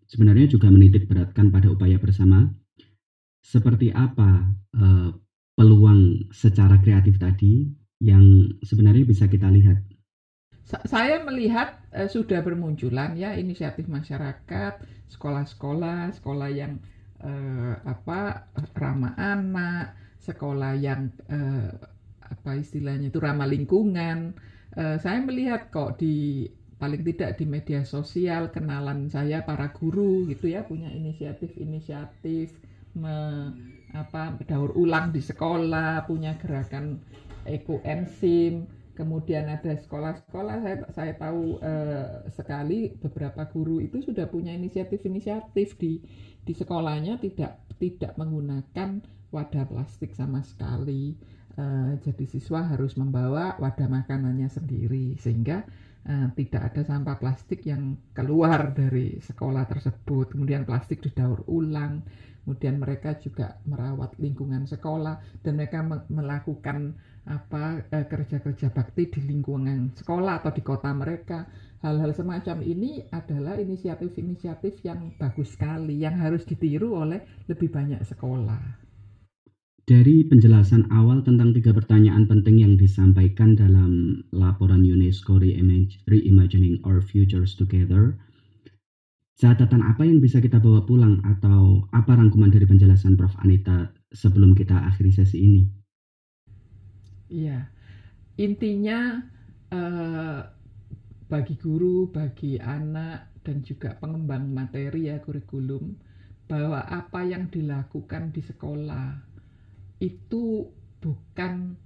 sebenarnya 0.09 0.51
juga 0.51 0.67
menitik 0.67 1.07
beratkan 1.07 1.47
pada 1.53 1.71
upaya 1.71 1.95
bersama 2.01 2.49
seperti 3.45 3.93
apa 3.93 4.51
eh, 4.75 5.09
peluang 5.61 6.33
secara 6.33 6.81
kreatif 6.81 7.21
tadi 7.21 7.69
yang 8.01 8.49
sebenarnya 8.65 9.05
bisa 9.05 9.29
kita 9.29 9.45
lihat 9.45 9.77
saya 10.87 11.19
melihat 11.27 11.83
uh, 11.91 12.07
sudah 12.07 12.39
bermunculan 12.39 13.19
ya 13.19 13.35
inisiatif 13.35 13.91
masyarakat, 13.91 14.79
sekolah-sekolah, 15.11 16.15
sekolah 16.15 16.49
yang 16.51 16.79
uh, 17.19 17.75
apa 17.83 18.47
ramah 18.71 19.11
anak, 19.19 19.99
sekolah 20.23 20.79
yang 20.79 21.11
uh, 21.27 21.75
apa 22.23 22.51
istilahnya 22.55 23.11
itu 23.11 23.19
ramah 23.19 23.49
lingkungan. 23.49 24.31
Uh, 24.71 24.95
saya 25.03 25.19
melihat 25.19 25.67
kok 25.67 25.99
di 25.99 26.47
paling 26.79 27.03
tidak 27.03 27.35
di 27.37 27.45
media 27.45 27.83
sosial 27.83 28.49
kenalan 28.49 29.11
saya 29.11 29.43
para 29.43 29.69
guru 29.75 30.25
gitu 30.31 30.49
ya 30.49 30.65
punya 30.65 30.89
inisiatif-inisiatif 30.89 32.57
apa 33.93 34.39
daur 34.47 34.71
ulang 34.75 35.11
di 35.11 35.19
sekolah, 35.19 36.07
punya 36.07 36.35
gerakan 36.39 36.99
eco 37.45 37.81
enzim 37.81 38.69
kemudian 38.91 39.47
ada 39.47 39.73
sekolah-sekolah 39.81 40.61
saya 40.61 40.77
saya 40.91 41.13
tahu 41.15 41.57
eh, 41.63 42.27
sekali 42.29 42.91
beberapa 42.99 43.47
guru 43.49 43.79
itu 43.81 44.03
sudah 44.03 44.27
punya 44.27 44.51
inisiatif-inisiatif 44.53 45.79
di 45.79 46.03
di 46.43 46.53
sekolahnya 46.53 47.17
tidak 47.17 47.65
tidak 47.81 48.13
menggunakan 48.19 49.01
wadah 49.31 49.65
plastik 49.65 50.13
sama 50.13 50.43
sekali. 50.43 51.15
Eh, 51.57 51.91
jadi 52.03 52.25
siswa 52.27 52.67
harus 52.67 52.95
membawa 52.99 53.55
wadah 53.57 53.87
makanannya 53.87 54.47
sendiri 54.51 55.15
sehingga 55.17 55.65
eh, 56.07 56.27
tidak 56.37 56.61
ada 56.73 56.81
sampah 56.85 57.17
plastik 57.17 57.65
yang 57.65 57.97
keluar 58.15 58.73
dari 58.73 59.19
sekolah 59.21 59.65
tersebut 59.69 60.33
kemudian 60.33 60.65
plastik 60.65 61.01
didaur 61.03 61.45
ulang 61.49 62.01
kemudian 62.41 62.81
mereka 62.81 63.17
juga 63.21 63.61
merawat 63.69 64.17
lingkungan 64.17 64.65
sekolah 64.65 65.21
dan 65.45 65.53
mereka 65.61 65.85
melakukan 66.09 66.97
apa 67.21 67.85
eh, 67.93 68.05
kerja-kerja 68.09 68.73
bakti 68.73 69.05
di 69.13 69.21
lingkungan 69.29 69.93
sekolah 69.93 70.41
atau 70.41 70.49
di 70.49 70.65
kota 70.65 70.89
mereka. 70.89 71.45
Hal-hal 71.81 72.13
semacam 72.13 72.61
ini 72.61 73.01
adalah 73.09 73.57
inisiatif-inisiatif 73.57 74.85
yang 74.85 75.17
bagus 75.17 75.57
sekali 75.57 76.01
yang 76.01 76.17
harus 76.17 76.45
ditiru 76.45 76.93
oleh 76.93 77.21
lebih 77.49 77.73
banyak 77.73 78.01
sekolah. 78.05 78.80
Dari 79.91 80.23
penjelasan 80.23 80.87
awal 80.87 81.19
tentang 81.19 81.51
tiga 81.51 81.75
pertanyaan 81.75 82.23
penting 82.23 82.63
yang 82.63 82.79
disampaikan 82.79 83.59
dalam 83.59 84.23
laporan 84.31 84.87
UNESCO 84.87 85.35
Reimagining 85.35 86.79
Our 86.87 87.03
Futures 87.03 87.59
Together, 87.59 88.15
catatan 89.35 89.83
apa 89.83 90.07
yang 90.07 90.23
bisa 90.23 90.39
kita 90.39 90.63
bawa 90.63 90.87
pulang 90.87 91.19
atau 91.27 91.83
apa 91.91 92.15
rangkuman 92.15 92.47
dari 92.47 92.63
penjelasan 92.63 93.19
Prof. 93.19 93.35
Anita 93.43 93.91
sebelum 94.15 94.55
kita 94.55 94.79
akhiri 94.79 95.11
sesi 95.11 95.43
ini? 95.43 95.67
Iya, 97.27 97.67
intinya 98.39 99.19
eh, 99.75 100.39
bagi 101.27 101.59
guru, 101.59 102.07
bagi 102.07 102.55
anak, 102.63 103.43
dan 103.43 103.59
juga 103.59 103.99
pengembang 103.99 104.55
materi 104.55 105.11
ya 105.11 105.19
kurikulum, 105.19 105.99
bahwa 106.47 106.79
apa 106.79 107.27
yang 107.27 107.51
dilakukan 107.51 108.31
di 108.31 108.39
sekolah 108.39 109.30
itu 110.01 110.65
bukan 110.97 111.77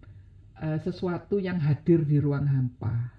eh, 0.63 0.79
sesuatu 0.79 1.37
yang 1.37 1.59
hadir 1.59 2.07
di 2.07 2.17
ruang 2.17 2.47
hampa. 2.47 3.11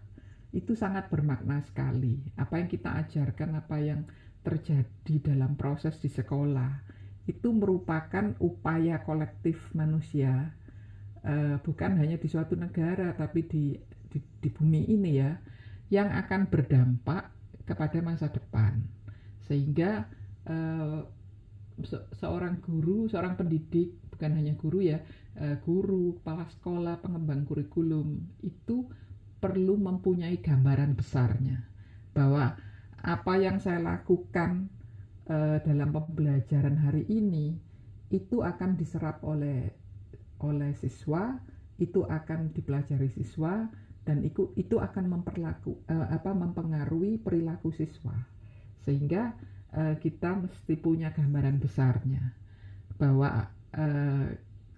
Itu 0.56 0.72
sangat 0.72 1.12
bermakna 1.12 1.60
sekali. 1.68 2.16
Apa 2.40 2.58
yang 2.58 2.68
kita 2.72 2.96
ajarkan, 3.04 3.60
apa 3.60 3.76
yang 3.76 4.08
terjadi 4.40 5.20
dalam 5.20 5.52
proses 5.60 6.00
di 6.00 6.08
sekolah, 6.08 6.80
itu 7.26 7.50
merupakan 7.50 8.38
upaya 8.38 9.02
kolektif 9.02 9.58
manusia 9.74 10.54
uh, 11.26 11.58
bukan 11.60 11.98
hanya 11.98 12.16
di 12.16 12.30
suatu 12.30 12.54
negara 12.54 13.12
tapi 13.18 13.42
di, 13.44 13.74
di 14.06 14.18
di 14.22 14.48
bumi 14.48 14.86
ini 14.86 15.12
ya 15.18 15.34
yang 15.90 16.10
akan 16.14 16.46
berdampak 16.46 17.34
kepada 17.66 17.98
masa 17.98 18.30
depan 18.30 18.78
sehingga 19.50 20.06
uh, 20.46 21.02
se 21.82 21.98
seorang 22.22 22.62
guru 22.62 23.10
seorang 23.10 23.34
pendidik 23.34 24.05
bukan 24.16 24.32
hanya 24.40 24.56
guru 24.56 24.80
ya 24.80 25.04
uh, 25.36 25.60
guru 25.60 26.16
kepala 26.18 26.48
sekolah 26.48 27.04
pengembang 27.04 27.44
kurikulum 27.44 28.16
itu 28.40 28.88
perlu 29.36 29.76
mempunyai 29.76 30.40
gambaran 30.40 30.96
besarnya 30.96 31.60
bahwa 32.16 32.56
apa 33.04 33.32
yang 33.36 33.60
saya 33.60 33.84
lakukan 33.84 34.72
uh, 35.28 35.60
dalam 35.60 35.92
pembelajaran 35.92 36.80
hari 36.80 37.04
ini 37.12 37.60
itu 38.08 38.40
akan 38.40 38.80
diserap 38.80 39.20
oleh 39.20 39.68
oleh 40.40 40.72
siswa 40.80 41.36
itu 41.76 42.08
akan 42.08 42.56
dipelajari 42.56 43.12
siswa 43.12 43.68
dan 44.08 44.24
itu 44.24 44.56
itu 44.56 44.80
akan 44.80 45.12
memperlaku 45.12 45.76
uh, 45.92 46.08
apa 46.08 46.32
mempengaruhi 46.32 47.20
perilaku 47.20 47.68
siswa. 47.70 48.16
Sehingga 48.80 49.36
kita 49.76 50.32
mesti 50.32 50.78
punya 50.80 51.12
gambaran 51.12 51.60
besarnya 51.60 52.32
bahwa 52.96 53.50
uh, 53.76 54.26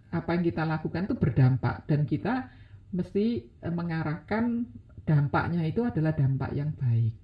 apa 0.08 0.30
yang 0.34 0.44
kita 0.44 0.62
lakukan 0.66 1.06
itu 1.06 1.16
berdampak 1.16 1.86
dan 1.86 2.04
kita 2.04 2.50
mesti 2.92 3.46
uh, 3.64 3.72
mengarahkan 3.72 4.66
dampaknya 5.08 5.64
itu 5.64 5.86
adalah 5.86 6.12
dampak 6.12 6.52
yang 6.52 6.74
baik 6.76 7.16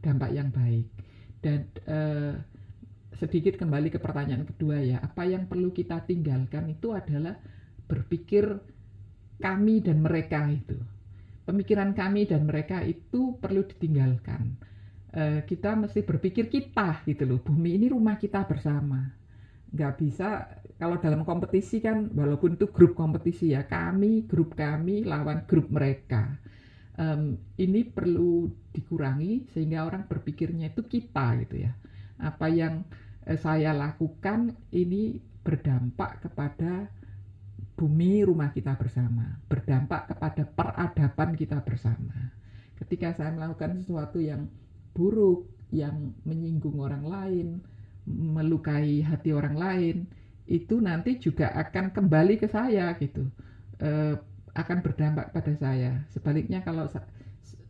dampak 0.00 0.30
yang 0.32 0.48
baik 0.48 0.88
dan 1.44 1.68
uh, 1.88 2.34
sedikit 3.20 3.60
kembali 3.60 3.92
ke 3.92 4.00
pertanyaan 4.00 4.48
kedua 4.48 4.80
ya, 4.80 4.96
apa 5.04 5.28
yang 5.28 5.44
perlu 5.44 5.76
kita 5.76 6.00
tinggalkan 6.08 6.72
itu 6.72 6.96
adalah 6.96 7.36
berpikir 7.84 8.48
kami 9.36 9.84
dan 9.84 10.00
mereka 10.00 10.48
itu. 10.48 10.80
Pemikiran 11.44 11.92
kami 11.92 12.24
dan 12.24 12.48
mereka 12.48 12.80
itu 12.80 13.36
perlu 13.36 13.66
ditinggalkan. 13.68 14.56
E, 15.10 15.22
kita 15.44 15.76
mesti 15.76 16.00
berpikir 16.00 16.46
kita 16.46 17.02
gitu 17.04 17.28
loh, 17.28 17.40
bumi 17.42 17.76
ini 17.76 17.92
rumah 17.92 18.16
kita 18.16 18.46
bersama. 18.48 19.10
Nggak 19.74 19.92
bisa 20.00 20.46
kalau 20.80 20.96
dalam 20.96 21.28
kompetisi 21.28 21.84
kan, 21.84 22.08
walaupun 22.16 22.56
itu 22.56 22.72
grup 22.72 22.96
kompetisi 22.96 23.52
ya, 23.52 23.68
kami, 23.68 24.24
grup 24.24 24.56
kami 24.56 25.04
lawan 25.04 25.44
grup 25.44 25.68
mereka. 25.68 26.40
Um, 26.96 27.36
ini 27.60 27.84
perlu 27.84 28.48
dikurangi 28.72 29.52
sehingga 29.52 29.84
orang 29.84 30.08
berpikirnya 30.08 30.72
itu 30.72 30.82
kita 30.84 31.36
gitu 31.44 31.68
ya. 31.68 31.72
Apa 32.20 32.48
yang 32.48 32.84
Eh, 33.30 33.36
saya 33.36 33.76
lakukan 33.76 34.56
ini 34.72 35.20
berdampak 35.44 36.24
kepada 36.24 36.88
bumi 37.76 38.24
rumah 38.24 38.50
kita 38.52 38.76
bersama, 38.76 39.38
berdampak 39.46 40.10
kepada 40.10 40.42
peradaban 40.48 41.36
kita 41.36 41.60
bersama. 41.62 42.34
Ketika 42.80 43.12
saya 43.12 43.30
melakukan 43.30 43.78
sesuatu 43.80 44.18
yang 44.18 44.48
buruk, 44.96 45.48
yang 45.70 46.16
menyinggung 46.26 46.80
orang 46.80 47.04
lain, 47.04 47.48
melukai 48.08 49.04
hati 49.04 49.30
orang 49.36 49.56
lain, 49.56 49.96
itu 50.50 50.82
nanti 50.82 51.22
juga 51.22 51.54
akan 51.54 51.94
kembali 51.94 52.34
ke 52.42 52.50
saya 52.50 52.90
gitu, 52.98 53.22
e, 53.78 54.18
akan 54.50 54.78
berdampak 54.82 55.30
pada 55.30 55.54
saya. 55.54 56.02
Sebaliknya 56.10 56.58
kalau 56.66 56.90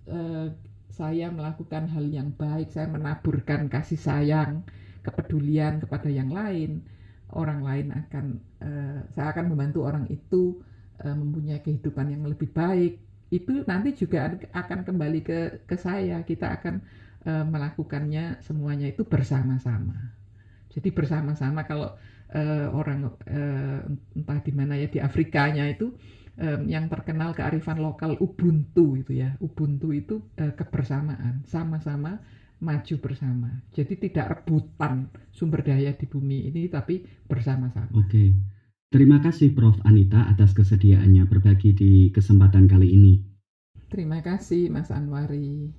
e, 0.09 0.21
saya 0.89 1.29
melakukan 1.29 1.87
hal 1.93 2.09
yang 2.09 2.33
baik, 2.33 2.73
saya 2.73 2.89
menaburkan 2.89 3.69
kasih 3.69 4.01
sayang, 4.01 4.65
kepedulian 5.05 5.81
kepada 5.81 6.09
yang 6.13 6.29
lain, 6.29 6.85
orang 7.33 7.63
lain 7.63 7.87
akan 7.95 8.25
uh, 8.61 8.99
saya 9.15 9.33
akan 9.33 9.55
membantu 9.55 9.87
orang 9.87 10.05
itu 10.11 10.61
uh, 11.03 11.15
mempunyai 11.15 11.63
kehidupan 11.63 12.11
yang 12.11 12.23
lebih 12.27 12.51
baik. 12.51 12.99
Itu 13.31 13.63
nanti 13.65 13.95
juga 13.95 14.35
akan 14.51 14.83
kembali 14.83 15.21
ke 15.23 15.39
ke 15.65 15.77
saya. 15.79 16.21
Kita 16.27 16.51
akan 16.59 16.83
uh, 17.27 17.45
melakukannya 17.47 18.43
semuanya 18.43 18.91
itu 18.91 19.07
bersama-sama. 19.07 20.19
Jadi 20.71 20.91
bersama-sama 20.95 21.67
kalau 21.67 21.95
uh, 22.35 22.69
orang 22.75 23.11
uh, 23.11 23.81
entah 24.17 24.39
di 24.43 24.53
mana 24.55 24.79
ya 24.79 24.89
di 24.91 24.99
Afrikanya 25.03 25.67
itu 25.67 25.95
um, 26.39 26.61
yang 26.67 26.87
terkenal 26.87 27.35
kearifan 27.35 27.79
lokal 27.79 28.17
Ubuntu 28.19 28.99
itu 28.99 29.13
ya. 29.19 29.37
Ubuntu 29.43 29.93
itu 29.95 30.23
uh, 30.41 30.53
kebersamaan, 30.55 31.45
sama-sama 31.47 32.23
maju 32.61 32.95
bersama. 33.01 33.65
Jadi 33.73 34.09
tidak 34.09 34.45
rebutan 34.45 35.09
sumber 35.33 35.65
daya 35.65 35.97
di 35.97 36.05
bumi 36.05 36.53
ini 36.53 36.69
tapi 36.69 37.03
bersama-sama. 37.25 37.91
Oke. 37.97 38.37
Terima 38.91 39.23
kasih 39.23 39.55
Prof 39.55 39.79
Anita 39.87 40.27
atas 40.27 40.51
kesediaannya 40.51 41.23
berbagi 41.31 41.71
di 41.73 41.93
kesempatan 42.11 42.67
kali 42.67 42.91
ini. 42.91 43.23
Terima 43.87 44.19
kasih 44.19 44.67
Mas 44.67 44.91
Anwari. 44.91 45.71